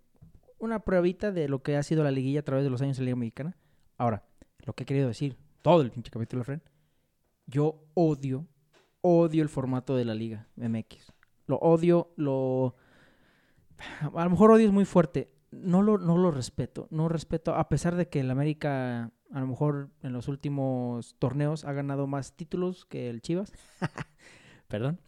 [0.59, 3.05] Una pruebita de lo que ha sido la liguilla a través de los años en
[3.05, 3.57] la Liga Mexicana.
[3.97, 4.23] Ahora,
[4.65, 6.61] lo que he querido decir, todo el pinche capítulo, Fren,
[7.47, 8.47] yo odio,
[9.01, 11.13] odio el formato de la Liga MX.
[11.47, 12.75] Lo odio, lo...
[14.15, 15.31] A lo mejor odio es muy fuerte.
[15.51, 16.87] No lo, no lo respeto.
[16.91, 21.65] No respeto, a pesar de que el América a lo mejor en los últimos torneos
[21.65, 23.53] ha ganado más títulos que el Chivas.
[24.67, 24.99] Perdón.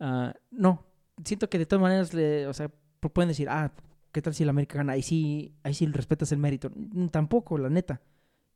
[0.00, 0.86] Ah, no,
[1.24, 2.70] siento que de todas maneras, le, o sea,
[3.12, 3.72] pueden decir, ah,
[4.12, 4.94] ¿qué tal si el América gana?
[4.94, 6.70] Ahí sí, ahí sí respetas el mérito.
[7.10, 8.00] Tampoco, la neta.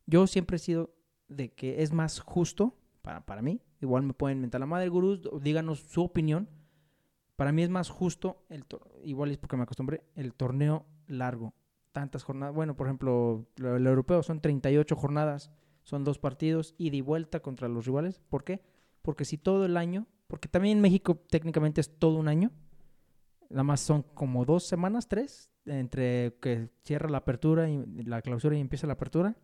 [0.05, 0.95] Yo siempre he sido
[1.27, 3.61] de que es más justo para, para mí.
[3.81, 6.49] Igual me pueden mentar la madre, gurús, díganos su opinión.
[7.35, 8.65] Para mí es más justo, el
[9.03, 11.53] igual es porque me acostumbré, el torneo largo.
[11.91, 12.55] Tantas jornadas.
[12.55, 15.51] Bueno, por ejemplo, el europeo son 38 jornadas,
[15.83, 18.19] son dos partidos, ida y vuelta contra los rivales.
[18.29, 18.63] ¿Por qué?
[19.01, 22.51] Porque si todo el año, porque también en México técnicamente es todo un año,
[23.49, 28.55] nada más son como dos semanas, tres, entre que cierra la apertura y la clausura
[28.55, 29.35] y empieza la apertura.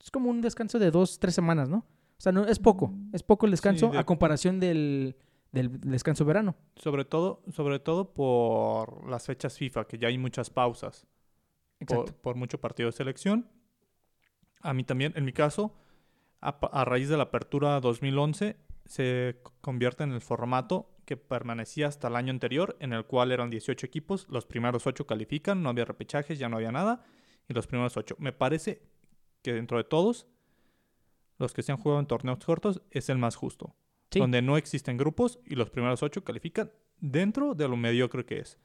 [0.00, 1.84] Es como un descanso de dos, tres semanas, ¿no?
[2.18, 5.16] O sea, no, es poco, es poco el descanso a comparación del,
[5.52, 6.56] del, descanso verano.
[6.76, 11.06] Sobre todo, sobre todo por las fechas FIFA, que ya hay muchas pausas.
[11.86, 13.50] Por, por, mucho partido de selección.
[14.62, 15.74] A mí también, en mi caso,
[16.40, 18.56] a, a raíz de la apertura 2011,
[18.86, 23.50] se convierte en el formato que permanecía hasta el año anterior, en el cual eran
[23.50, 27.04] 18 equipos, los primeros 8 califican, no había repechajes, ya no había nada,
[27.48, 28.16] y los primeros 8.
[28.18, 28.82] Me parece
[29.42, 30.26] que dentro de todos,
[31.38, 33.74] los que se han jugado en torneos cortos es el más justo,
[34.10, 38.58] donde no existen grupos y los primeros 8 califican dentro de lo mediocre que es.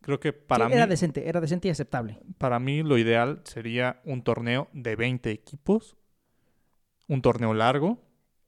[0.00, 0.74] Creo que para mí...
[0.74, 2.20] Era decente, era decente y aceptable.
[2.38, 5.96] Para mí lo ideal sería un torneo de 20 equipos,
[7.06, 8.00] un torneo largo,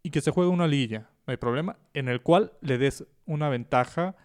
[0.02, 3.48] y que se juegue una liguilla, no hay problema, en el cual le des una
[3.48, 4.16] ventaja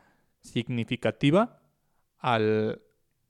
[0.41, 1.61] significativa
[2.17, 2.81] al,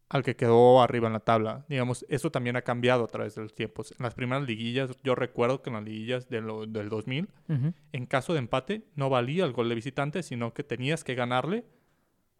[0.09, 1.65] al que quedó arriba en la tabla.
[1.69, 3.91] Digamos, eso también ha cambiado a través de los tiempos.
[3.91, 7.29] En las primeras liguillas, yo recuerdo que en las liguillas de del 2000,
[7.91, 11.65] en caso de empate, no valía el gol de visitante, sino que tenías que ganarle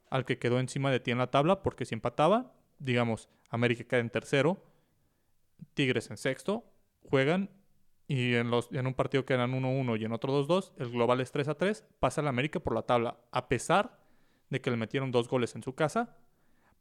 [0.09, 3.99] al que quedó encima de ti en la tabla, porque si empataba, digamos, América queda
[3.99, 4.63] en tercero,
[5.75, 6.63] Tigres en sexto,
[7.03, 7.51] juegan
[8.07, 11.21] y en, los, en un partido que eran 1-1 y en otro 2-2, el global
[11.21, 13.99] es 3-3, pasa el América por la tabla, a pesar
[14.49, 16.17] de que le metieron dos goles en su casa,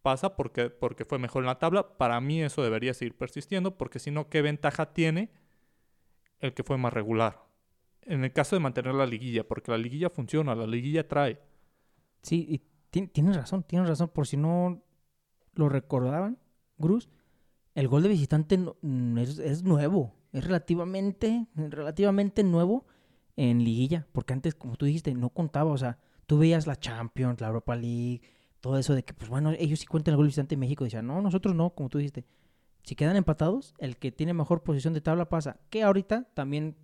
[0.02, 1.96] pasa porque, porque fue mejor en la tabla.
[1.96, 5.30] Para mí eso debería seguir persistiendo, porque si no, ¿qué ventaja tiene
[6.40, 7.44] el que fue más regular?
[8.02, 11.40] En el caso de mantener la liguilla, porque la liguilla funciona, la liguilla trae.
[12.22, 14.82] Sí, y tienes razón, tienes razón, por si no
[15.54, 16.38] lo recordaban,
[16.78, 17.08] Gruz,
[17.74, 18.58] el gol de visitante
[19.16, 22.86] es, es nuevo es relativamente, relativamente nuevo
[23.36, 27.40] en liguilla, porque antes, como tú dijiste, no contaba, o sea, tú veías la Champions,
[27.40, 28.22] la Europa League,
[28.60, 31.06] todo eso de que, pues bueno, ellos sí cuentan el gol visitante en México, decían,
[31.06, 32.24] no, nosotros no, como tú dijiste.
[32.84, 36.76] Si quedan empatados, el que tiene mejor posición de tabla pasa, que ahorita también,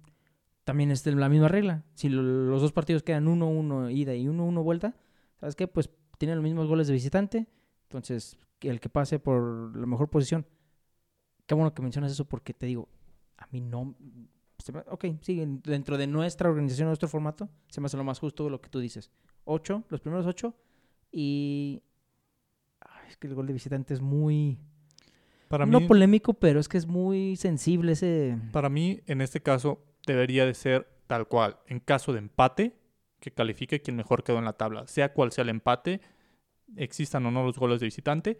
[0.64, 1.84] también es la misma regla.
[1.94, 4.96] Si los dos partidos quedan 1-1 ida y 1-1 vuelta,
[5.40, 5.66] ¿sabes qué?
[5.66, 7.46] Pues tienen los mismos goles de visitante,
[7.84, 10.46] entonces el que pase por la mejor posición.
[11.46, 12.88] Qué bueno que mencionas eso porque te digo,
[13.36, 13.94] a mí no...
[14.88, 18.62] Ok, sí, dentro de nuestra organización, nuestro formato, se me hace lo más justo lo
[18.62, 19.10] que tú dices.
[19.44, 20.54] Ocho, los primeros ocho.
[21.16, 21.80] Y...
[23.08, 24.58] es que el gol de visitante es muy...
[25.48, 28.36] Para no polémico, pero es que es muy sensible ese...
[28.50, 31.58] Para mí, en este caso, debería de ser tal cual.
[31.68, 32.76] En caso de empate,
[33.20, 34.88] que califique quien mejor quedó en la tabla.
[34.88, 36.00] Sea cual sea el empate,
[36.76, 38.38] existan o no los goles de visitante.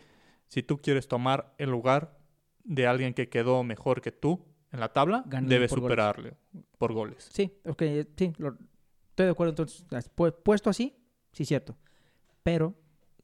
[0.48, 2.18] Si tú quieres tomar el lugar
[2.64, 6.34] de alguien que quedó mejor que tú, en la tabla, debe superarle
[6.78, 7.28] por goles.
[7.32, 7.82] Sí, ok,
[8.16, 9.50] sí, estoy de acuerdo.
[9.50, 9.86] Entonces,
[10.42, 10.96] puesto así,
[11.30, 11.76] sí, cierto.
[12.44, 12.74] Pero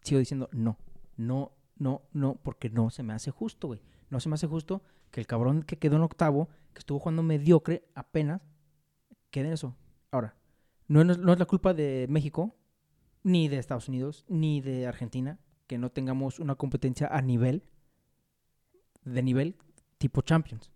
[0.02, 0.76] sigo diciendo no,
[1.16, 3.80] no, no, no, porque no se me hace justo, güey.
[4.08, 7.22] No se me hace justo que el cabrón que quedó en octavo, que estuvo jugando
[7.22, 8.42] mediocre apenas,
[9.30, 9.76] quede en eso.
[10.10, 10.34] Ahora,
[10.88, 12.56] no es, no es la culpa de México,
[13.22, 17.62] ni de Estados Unidos, ni de Argentina, que no tengamos una competencia a nivel,
[19.04, 19.56] de nivel
[19.98, 20.72] tipo Champions.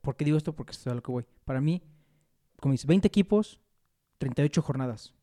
[0.00, 0.54] ¿Por qué digo esto?
[0.54, 1.24] Porque esto es a lo que voy.
[1.44, 1.82] Para mí,
[2.60, 3.60] como dice, 20 equipos,
[4.18, 5.14] 38 jornadas.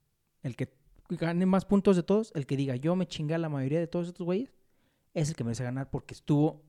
[0.41, 0.73] El que
[1.09, 4.07] gane más puntos de todos, el que diga yo me chingué la mayoría de todos
[4.07, 4.53] estos güeyes,
[5.13, 6.63] es el que merece ganar porque estuvo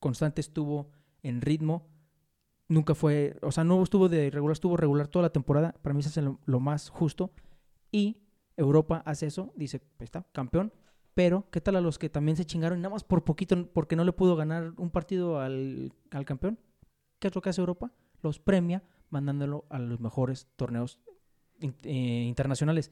[0.00, 0.90] constante, estuvo
[1.22, 1.86] en ritmo.
[2.68, 5.74] Nunca fue, o sea, no estuvo de regular, estuvo regular toda la temporada.
[5.82, 7.30] Para mí eso es lo, más justo.
[7.92, 8.18] Y
[8.56, 10.72] Europa hace eso, dice, está, campeón.
[11.14, 14.04] Pero, ¿qué tal a los que también se chingaron nada más por poquito porque no
[14.04, 16.58] le pudo ganar un partido al, al campeón?
[17.18, 17.92] ¿Qué es lo que hace Europa?
[18.22, 20.98] Los premia mandándolo a los mejores torneos
[21.60, 22.90] eh, internacionales.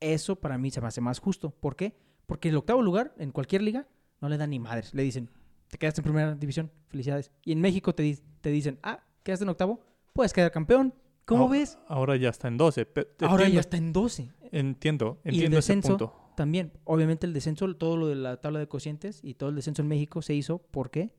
[0.00, 1.50] Eso para mí se me hace más justo.
[1.50, 1.96] ¿Por qué?
[2.26, 3.86] Porque el octavo lugar en cualquier liga
[4.20, 4.94] no le dan ni madres.
[4.94, 5.30] Le dicen,
[5.68, 7.30] te quedaste en primera división, felicidades.
[7.44, 9.80] Y en México te, te dicen, ah, quedaste en octavo,
[10.12, 10.94] puedes quedar campeón.
[11.24, 11.78] ¿Cómo ves?
[11.86, 12.88] Ahora ya está en 12.
[13.20, 14.30] ahora ya está en 12.
[14.52, 16.12] Entiendo, entiendo ese punto.
[16.34, 19.82] también, obviamente el descenso, todo lo de la tabla de cocientes y todo el descenso
[19.82, 21.14] en México se hizo, ¿por qué?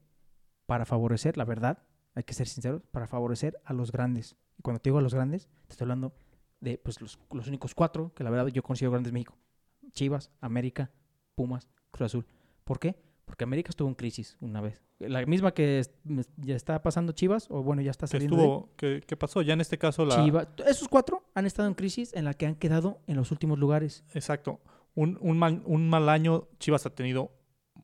[0.65, 4.36] Para favorecer, la verdad, hay que ser sinceros, para favorecer a los grandes.
[4.57, 6.13] Y cuando te digo a los grandes, te estoy hablando
[6.62, 9.38] de pues, los, los únicos cuatro que la verdad yo considero grandes México.
[9.91, 10.89] Chivas, América,
[11.36, 12.26] Pumas, Cruz Azul.
[12.64, 12.95] ¿Por qué?
[13.26, 14.82] Porque América estuvo en crisis una vez.
[14.99, 15.82] La misma que
[16.38, 19.41] ya está pasando Chivas, o bueno, ya está ¿Qué, saliendo de- estuvo, ¿qué, qué pasó?
[19.41, 20.24] Ya en este caso la...
[20.24, 20.47] Chivas.
[20.68, 24.03] Esos cuatro han estado en crisis en la que han quedado en los últimos lugares.
[24.14, 24.59] Exacto.
[24.93, 27.32] Un, un, mal, un mal año, Chivas ha tenido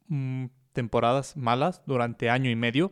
[0.08, 2.92] mm, temporadas malas durante año y medio,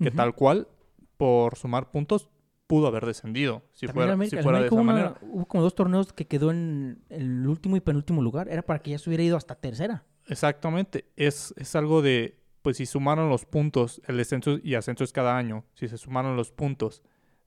[0.00, 0.68] que tal cual,
[1.16, 2.28] por sumar puntos,
[2.66, 5.14] pudo haber descendido si También fuera, América- si el fuera de esa una- manera.
[5.22, 8.48] hubo como dos torneos que quedó en el último y penúltimo lugar.
[8.48, 10.04] Era para que ya se hubiera ido hasta tercera.
[10.26, 11.04] Exactamente.
[11.16, 15.36] Es, es algo de, pues si sumaron los puntos, el descenso y ascenso es cada
[15.36, 17.02] año, si se sumaron los puntos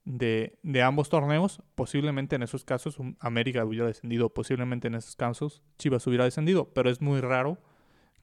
[0.06, 5.64] de, de ambos torneos, posiblemente en esos casos América hubiera descendido, posiblemente en esos casos
[5.78, 7.58] Chivas hubiera descendido, pero es muy raro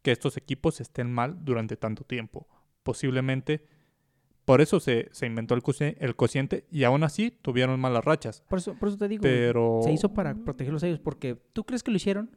[0.03, 2.47] que estos equipos estén mal durante tanto tiempo.
[2.85, 3.67] Posiblemente
[4.45, 5.63] por eso se, se inventó el,
[5.99, 8.43] el cociente y aún así tuvieron malas rachas.
[8.49, 9.23] Por eso, por eso te digo.
[9.23, 11.01] Pero Se hizo para protegerlos a ellos.
[11.01, 12.37] Porque tú crees que lo hicieron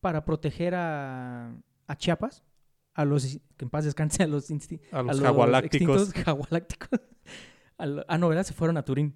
[0.00, 1.54] para proteger a,
[1.86, 2.42] a Chiapas.
[2.94, 3.24] A los,
[3.56, 7.00] que en paz descanse, a los, a los jagualácticos extintos jagualácticos.
[7.78, 8.44] A lo- ah, no, ¿verdad?
[8.44, 9.14] Se fueron a Turín.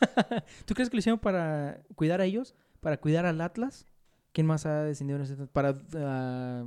[0.66, 2.54] ¿Tú crees que lo hicieron para cuidar a ellos?
[2.78, 3.86] ¿Para cuidar al Atlas?
[4.32, 5.34] ¿Quién más ha descendido en ese?
[5.48, 6.64] ¿Para ah,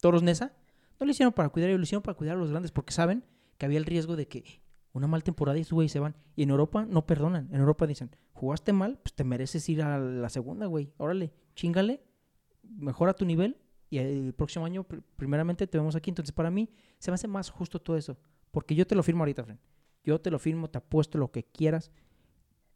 [0.00, 0.52] Toros Nesa?
[1.00, 2.92] No lo hicieron para cuidar a ellos, lo hicieron para cuidar a los grandes porque
[2.92, 3.24] saben
[3.58, 6.16] que había el riesgo de que una mal temporada y estos güeyes se van.
[6.36, 7.48] Y en Europa no perdonan.
[7.52, 10.92] En Europa dicen, jugaste mal, pues te mereces ir a la segunda, güey.
[10.98, 12.02] Órale, chingale,
[12.62, 13.56] mejora tu nivel
[13.90, 16.10] y el próximo año pr- primeramente te vemos aquí.
[16.10, 18.16] Entonces para mí se me hace más justo todo eso.
[18.50, 19.58] Porque yo te lo firmo ahorita, Fren.
[20.04, 21.90] Yo te lo firmo, te apuesto lo que quieras.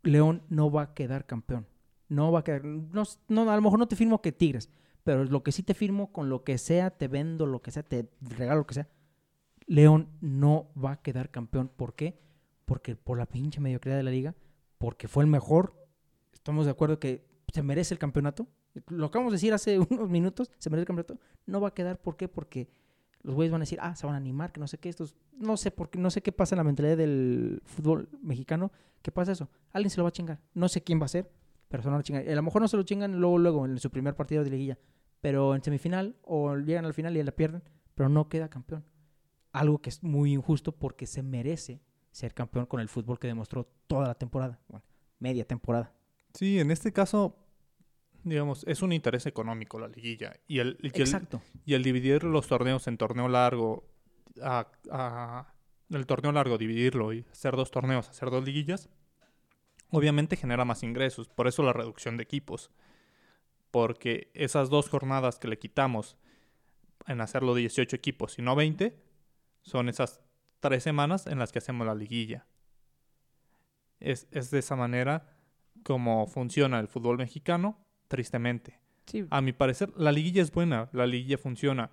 [0.03, 1.67] León no va a quedar campeón.
[2.09, 2.65] No va a quedar.
[2.65, 4.71] No, no, a lo mejor no te firmo que Tigres.
[5.05, 7.83] Pero lo que sí te firmo, con lo que sea, te vendo lo que sea,
[7.83, 8.89] te regalo lo que sea.
[9.69, 11.69] León no va a quedar campeón.
[11.69, 12.19] ¿Por qué?
[12.65, 14.35] Porque por la pinche mediocridad de la liga.
[14.79, 15.75] Porque fue el mejor.
[16.33, 18.49] Estamos de acuerdo que se merece el campeonato.
[18.89, 20.51] Lo acabamos de decir hace unos minutos.
[20.59, 21.21] Se merece el campeonato.
[21.47, 22.01] No va a quedar.
[22.01, 22.29] ¿Por qué?
[22.29, 22.71] Porque
[23.23, 24.89] los güeyes van a decir, ah, se van a animar, que no sé qué.
[24.89, 28.73] Estos, no sé por qué, no sé qué pasa en la mentalidad del fútbol mexicano.
[29.03, 29.51] ¿Qué pasa eso?
[29.73, 30.41] Alguien se lo va a chingar.
[30.55, 31.31] No sé quién va a ser,
[31.69, 32.27] pero se lo van a chingar.
[32.27, 34.79] A lo mejor no se lo chingan luego, luego, en su primer partido de liguilla.
[35.21, 37.63] Pero en semifinal, o llegan al final y la pierden,
[37.95, 38.85] pero no queda campeón.
[39.59, 41.81] Algo que es muy injusto porque se merece
[42.13, 44.61] ser campeón con el fútbol que demostró toda la temporada.
[44.69, 44.85] Bueno,
[45.19, 45.93] media temporada.
[46.35, 47.37] Sí, en este caso,
[48.23, 50.33] digamos, es un interés económico la liguilla.
[50.47, 51.41] Y el, y el- Exacto.
[51.65, 53.89] y el dividir los torneos en torneo largo,
[54.43, 55.55] a, a-
[55.91, 58.89] el torneo largo dividirlo y hacer dos torneos, hacer dos liguillas,
[59.91, 61.29] obviamente genera más ingresos.
[61.29, 62.71] Por eso la reducción de equipos.
[63.71, 66.17] Porque esas dos jornadas que le quitamos
[67.07, 68.97] en hacerlo 18 equipos y no 20,
[69.69, 70.21] son esas
[70.61, 72.47] tres semanas en las que hacemos la liguilla.
[74.01, 75.35] Es, es de esa manera
[75.83, 78.79] como funciona el fútbol mexicano, tristemente.
[79.07, 81.91] Sí, A mi parecer, la liguilla es buena, la liguilla funciona,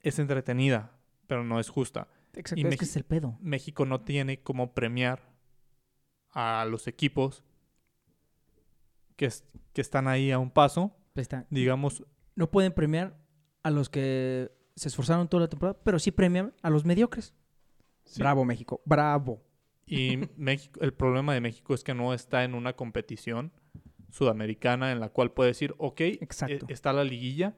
[0.00, 0.92] es entretenida,
[1.26, 2.08] pero no es justa.
[2.34, 2.60] exacto.
[2.60, 3.36] y es que es el pedo.
[3.40, 5.22] México no tiene como premiar
[6.30, 7.42] a los equipos
[9.16, 11.46] que, es- que están ahí a un paso, está.
[11.50, 12.04] digamos,
[12.36, 13.18] no pueden premiar
[13.62, 17.34] a los que se esforzaron toda la temporada, pero sí premian a los mediocres.
[18.04, 18.20] sí.
[18.20, 18.80] Bravo, México.
[18.84, 19.42] Bravo.
[19.86, 23.52] Y México, el problema de México es que no está en una competición
[24.10, 26.66] sudamericana en la cual puede decir, ok, Exacto.
[26.68, 27.54] e- está la liguilla,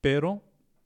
[0.00, 0.42] pero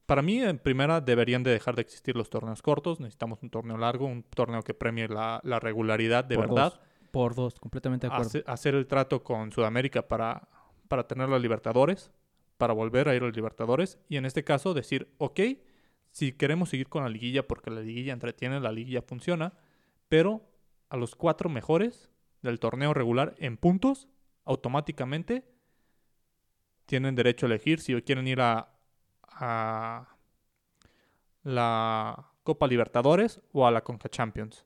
[0.07, 3.77] para mí en primera deberían de dejar de existir los torneos cortos, necesitamos un torneo
[3.77, 6.81] largo, un torneo que premie la, la regularidad de Por verdad, dos.
[7.11, 8.29] Por dos, completamente de acuerdo.
[8.29, 10.49] Hace- hacer el trato con Sudamérica para,
[10.89, 12.11] para tener los Libertadores,
[12.57, 15.41] para volver a ir a los Libertadores, y en este caso decir, ok,
[16.11, 19.53] si queremos seguir con la liguilla porque la liguilla entretiene, la liguilla funciona,
[20.09, 20.43] pero
[20.89, 22.11] a los cuatro mejores
[22.43, 24.09] del torneo regular en puntos,
[24.45, 25.45] automáticamente
[26.87, 28.73] tienen derecho a elegir si quieren ir a,
[31.43, 34.65] la Copa Libertadores o a la Conca Champions.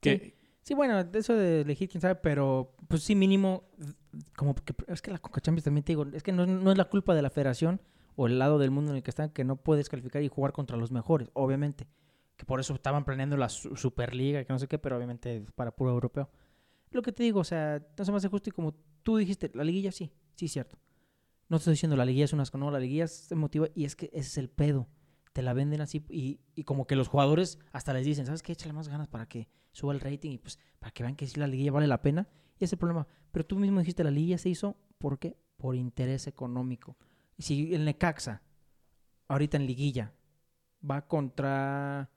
[0.00, 0.35] Que,
[0.74, 3.64] bueno, de eso de elegir, quién sabe, pero pues sí, mínimo,
[4.36, 6.72] como que es que la Coca Champions también te digo, es que no, es- no
[6.72, 7.80] es la culpa de la federación
[8.16, 10.52] o el lado del mundo en el que están que no puedes calificar y jugar
[10.52, 11.86] contra los mejores, obviamente.
[12.36, 15.52] Que por eso estaban planeando la su- Superliga, que no sé qué, pero obviamente es
[15.52, 16.30] para puro europeo.
[16.90, 19.50] Lo que te digo, o sea, no se me hace justo y como tú dijiste,
[19.54, 20.78] la liguilla sí, sí, cierto.
[21.48, 23.94] No estoy diciendo la liguilla es un asco, no, la liguilla se motiva y es
[23.96, 24.88] que ese es el pedo.
[25.36, 28.52] Te la venden así y, y como que los jugadores hasta les dicen, ¿sabes qué?
[28.52, 31.38] Échale más ganas para que suba el rating y pues para que vean que sí
[31.38, 32.26] la liguilla vale la pena.
[32.54, 33.06] Y ese es el problema.
[33.32, 35.36] Pero tú mismo dijiste, la liguilla se hizo, ¿por qué?
[35.58, 36.96] por interés económico.
[37.38, 38.40] Si el Necaxa,
[39.28, 40.14] ahorita en liguilla,
[40.90, 42.08] va contra,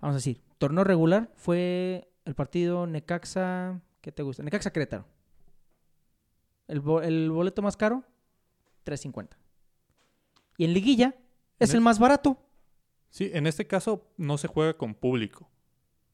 [0.00, 4.42] vamos a decir, torneo regular, fue el partido Necaxa, ¿qué te gusta?
[4.42, 5.04] Necaxa Querétaro.
[6.66, 8.04] El, bo- el boleto más caro,
[8.86, 9.36] 3.50.
[10.56, 11.14] Y en liguilla
[11.58, 12.38] es el más barato.
[13.14, 15.48] Sí, en este caso no se juega con público.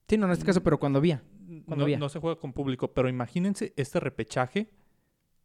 [0.06, 1.22] Sí, no en este caso, pero cuando había.
[1.64, 1.98] Cuando No, había.
[1.98, 4.68] no se juega con público, pero imagínense este repechaje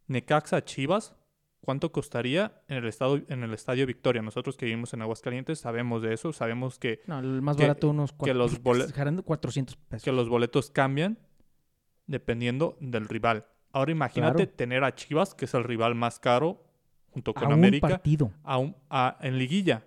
[0.06, 1.16] Necaxa Chivas,
[1.62, 4.20] ¿cuánto costaría en el estado en el Estadio Victoria?
[4.20, 7.88] Nosotros que vivimos en Aguascalientes sabemos de eso, sabemos que, No, el más Que- barato
[7.88, 10.04] unos que los bole- exagerando, 400 pesos.
[10.04, 11.18] que los boletos cambian
[12.06, 13.46] dependiendo del rival.
[13.72, 14.56] Ahora imagínate Claro.
[14.56, 16.62] tener a Chivas, que es el rival más caro
[17.12, 18.30] junto con a un América, partido.
[18.44, 19.85] a un- a- en liguilla,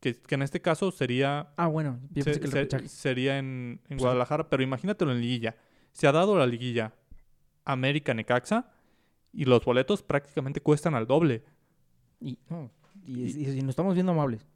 [0.00, 2.88] que, que en este caso sería Ah, bueno, yo Se- pensé que el se- repechaje.
[2.88, 5.56] sería en, en Pues, Guadalajara, pero imagínatelo en liguilla.
[5.92, 6.94] Se ha dado la liguilla
[7.64, 8.70] América Necaxa
[9.32, 11.44] y los boletos prácticamente cuestan al doble.
[12.20, 12.70] Y, no,
[13.04, 14.46] y, y- y nos estamos viendo amables.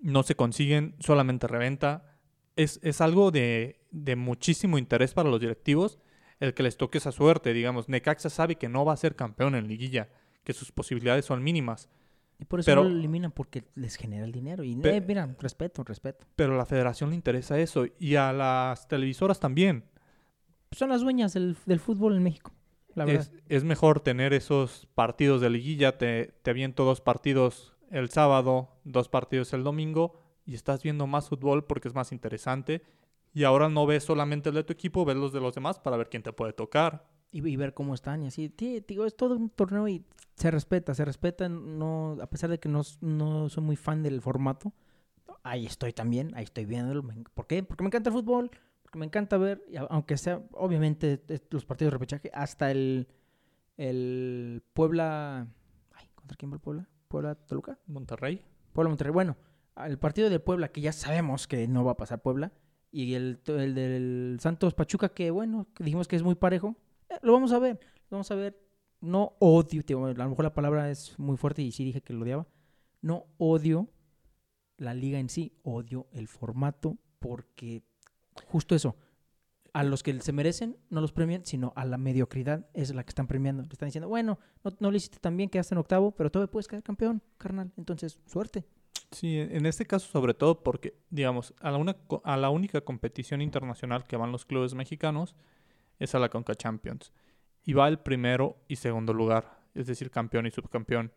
[0.00, 2.12] No se consiguen solamente reventa.
[2.54, 5.98] Es, es algo de, de muchísimo interés para los directivos
[6.38, 7.52] el que les toque esa suerte.
[7.54, 10.10] Digamos, Necaxa sabe que no va a ser campeón en liguilla,
[10.44, 11.88] que sus posibilidades son mínimas.
[12.38, 14.62] Y por eso Pero- lo eliminan porque les genera el dinero.
[14.62, 16.26] Y Pe- eh, mira, respeto, respeto.
[16.36, 19.84] Pero a la federación le interesa eso y a las televisoras también.
[20.72, 22.52] Son las dueñas del, del fútbol en México,
[22.94, 23.22] la verdad.
[23.22, 28.68] Es, es mejor tener esos partidos de liguilla, te, te aviento dos partidos el sábado,
[28.84, 32.82] dos partidos el domingo y estás viendo más fútbol porque es más interesante.
[33.32, 35.96] Y ahora no ves solamente el de tu equipo, ves los de los demás para
[35.96, 37.06] ver quién te puede tocar.
[37.32, 38.52] Y, y ver cómo están y así.
[38.56, 40.04] Sí, digo, es todo un torneo y
[40.34, 41.48] se respeta, se respeta.
[41.48, 44.72] No, a pesar de que no, no soy muy fan del formato,
[45.42, 47.04] ahí estoy también, ahí estoy viéndolo.
[47.34, 47.62] ¿Por qué?
[47.62, 48.50] Porque me encanta el fútbol,
[48.82, 53.08] porque me encanta ver, aunque sea, obviamente, los partidos de repechaje, hasta el,
[53.76, 55.46] el Puebla.
[55.92, 56.88] Ay, ¿contra quién va el Puebla?
[57.08, 57.78] ¿Puebla-Toluca?
[57.86, 58.42] Monterrey.
[58.72, 59.12] Puebla Monterrey.
[59.12, 59.36] Bueno,
[59.84, 62.52] el partido de Puebla, que ya sabemos que no va a pasar Puebla,
[62.90, 66.76] y el, el del Santos Pachuca, que bueno, que dijimos que es muy parejo,
[67.22, 67.78] lo vamos a ver.
[68.10, 68.58] Lo vamos a ver.
[69.00, 72.12] No odio, digo, a lo mejor la palabra es muy fuerte y sí dije que
[72.12, 72.46] lo odiaba.
[73.02, 73.88] No odio
[74.78, 77.82] la liga en sí, odio el formato porque
[78.46, 78.96] justo eso.
[79.72, 83.10] A los que se merecen no los premian, sino a la mediocridad es la que
[83.10, 83.62] están premiando.
[83.62, 86.50] Le están diciendo, bueno, no, no lo hiciste tan bien, quedaste en octavo, pero todavía
[86.50, 87.70] puedes quedar campeón, carnal.
[87.76, 88.64] Entonces, suerte.
[89.10, 94.16] Sí, en en este caso sobre todo porque, digamos, a la única competición internacional que
[94.16, 95.36] van los clubes mexicanos
[95.98, 97.12] es a la Conca Champions.
[97.64, 101.12] Y va el primero y segundo lugar, es decir, campeón y subcampeón.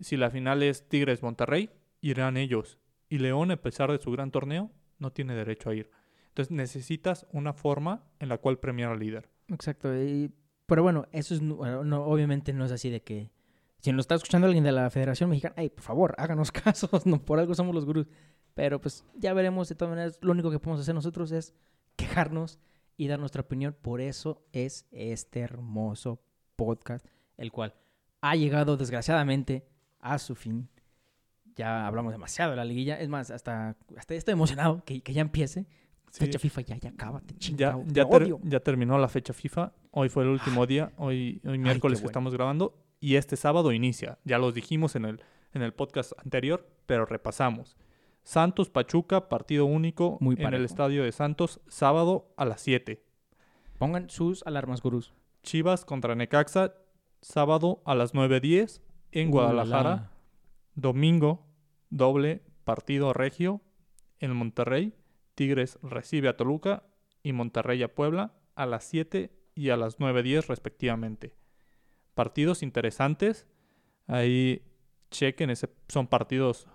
[0.00, 2.78] Si la final es Tigres Monterrey, irán ellos.
[3.08, 5.90] Y León, a pesar de su gran torneo, no tiene derecho a ir.
[6.28, 9.28] Entonces necesitas una forma en la cual premiar al líder.
[9.48, 9.94] Exacto.
[9.96, 10.30] y-
[10.66, 13.30] pero bueno, eso es, bueno, no, obviamente no es así de que
[13.80, 17.24] si nos está escuchando alguien de la Federación Mexicana, hey, por favor, háganos casos, no,
[17.24, 18.06] por algo somos los gurús.
[18.54, 21.54] Pero pues ya veremos, de todas maneras, lo único que podemos hacer nosotros es
[21.96, 22.58] quejarnos
[22.98, 23.74] y dar nuestra opinión.
[23.80, 26.20] Por eso es este hermoso
[26.56, 27.06] podcast,
[27.38, 27.72] el cual
[28.20, 29.66] ha llegado desgraciadamente
[30.00, 30.68] a su fin.
[31.56, 33.00] Ya hablamos demasiado de la liguilla.
[33.00, 35.66] Es más, hasta, hasta estoy emocionado que, que ya empiece.
[36.10, 37.84] Sí, Fecha FIFA, ya, ya acábate, ya, chingado.
[37.86, 39.72] ya, te ter- ya terminó la fecha FIFA.
[39.90, 40.90] Hoy fue el último día.
[40.96, 42.10] Hoy, hoy miércoles que bueno.
[42.10, 42.74] estamos grabando.
[43.00, 44.18] Y este sábado inicia.
[44.24, 45.20] Ya los dijimos en el,
[45.52, 47.76] en el podcast anterior, pero repasamos.
[48.28, 53.02] Santos Pachuca, partido único Muy en el estadio de Santos, sábado a las 7.
[53.78, 55.14] Pongan sus alarmas, gurús.
[55.42, 56.74] Chivas contra Necaxa,
[57.22, 60.10] sábado a las 9.10 en Guadalajara.
[60.74, 61.46] Domingo,
[61.88, 63.62] doble partido regio
[64.20, 64.92] en Monterrey.
[65.34, 66.82] Tigres recibe a Toluca
[67.22, 71.34] y Monterrey a Puebla a las 7 y a las 9.10 respectivamente.
[72.12, 73.46] Partidos interesantes.
[74.06, 74.60] Ahí
[75.10, 76.68] chequen, ese, son partidos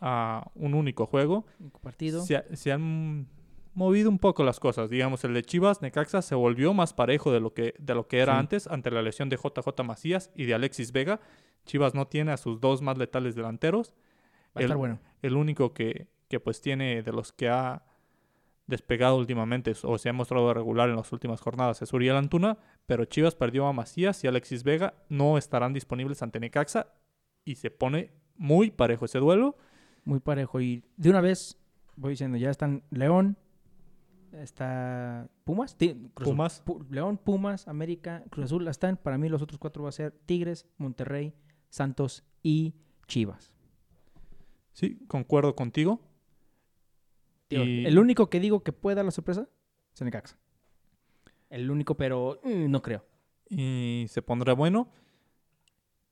[0.00, 1.44] a un único juego.
[1.82, 2.22] Partido.
[2.22, 3.26] Se, ha- se han
[3.74, 4.90] movido un poco las cosas.
[4.90, 8.18] Digamos, el de Chivas, Necaxa se volvió más parejo de lo que, de lo que
[8.18, 8.38] era Sí.
[8.40, 11.20] antes ante la lesión de JJ Macías y de Alexis Vega.
[11.66, 13.94] Chivas no tiene a sus dos más letales delanteros.
[14.56, 14.98] Va a estar el- bueno.
[15.22, 17.82] El único que, que pues tiene de los que ha
[18.66, 23.04] despegado últimamente o se ha mostrado regular en las últimas jornadas es Uriel Antuna, pero
[23.04, 26.86] Chivas perdió a Macías y Alexis Vega no estarán disponibles ante Necaxa
[27.44, 29.56] y se pone muy parejo ese duelo.
[30.04, 30.60] Muy parejo.
[30.60, 31.58] Y de una vez,
[31.96, 33.36] voy diciendo, ya están León,
[34.32, 35.76] está Pumas.
[36.14, 36.64] Pumas.
[36.64, 38.96] Pu- León, Pumas, América, Cruz Azul están.
[38.96, 41.34] Para mí los otros cuatro va a ser Tigres, Monterrey,
[41.68, 42.74] Santos y
[43.06, 43.52] Chivas.
[44.72, 46.00] Sí, concuerdo contigo.
[47.48, 49.48] Y- El único que digo que puede dar la sorpresa
[49.92, 50.38] es Necaxa.
[51.48, 53.04] El único, pero mm, no creo.
[53.48, 54.88] y se pondrá bueno.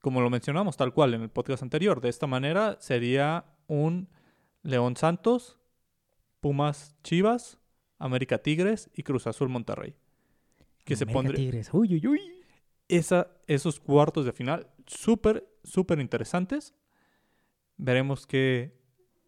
[0.01, 2.01] como lo mencionamos tal cual en el podcast anterior.
[2.01, 4.09] De esta manera sería un
[4.63, 5.59] León Santos,
[6.41, 7.59] Pumas Chivas,
[7.99, 9.95] América Tigres y Cruz Azul Monterrey.
[10.85, 11.71] Que se pondría Tigres.
[11.73, 12.21] Uy, uy, uy.
[12.89, 16.75] esa, esos cuartos de final súper, súper interesantes.
[17.77, 18.77] Veremos qué,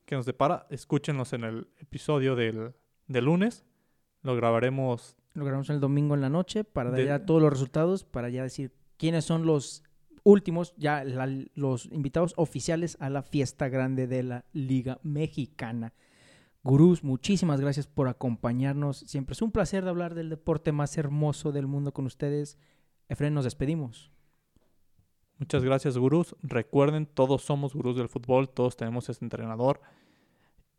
[0.07, 0.67] qué nos depara.
[0.71, 2.75] Escúchenos en el episodio del,
[3.07, 3.65] del lunes.
[4.23, 5.17] Lo grabaremos.
[5.35, 8.43] Lo grabamos el domingo en la noche para dar ya todos los resultados, para ya
[8.43, 9.85] decir quiénes son los
[10.31, 15.93] últimos, ya la- los invitados oficiales a la fiesta grande de la Liga Mexicana.
[16.63, 18.99] Gurús, muchísimas gracias por acompañarnos.
[18.99, 22.59] Siempre es un placer de hablar del deporte más hermoso del mundo con ustedes.
[23.09, 24.11] Efren, nos despedimos.
[25.39, 26.37] Muchas gracias, gurús.
[26.43, 29.81] Recuerden, todos somos gurús del fútbol, todos tenemos ese entrenador.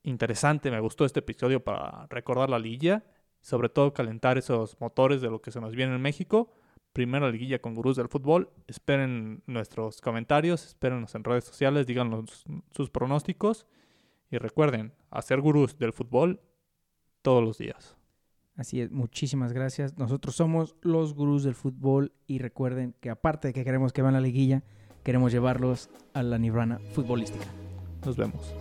[0.04, 3.04] Interesante, me gustó este episodio para recordar la liguilla,
[3.42, 6.54] sobre todo calentar esos motores de lo que se nos viene en México.
[6.94, 8.50] Primero liguilla con gurús del fútbol.
[8.68, 13.66] Esperen nuestros comentarios, espérennos en redes sociales, díganos sus pronósticos.
[14.30, 16.42] Y recuerden, hacer gurús del fútbol
[17.22, 17.98] todos los días.
[18.56, 19.98] Así es, muchísimas gracias.
[19.98, 24.14] Nosotros somos los gurús del fútbol y recuerden que aparte de que queremos que vean
[24.14, 24.64] la liguilla,
[25.04, 27.48] queremos llevarlos a la nirvana futbolística.
[28.06, 28.54] Nos vemos.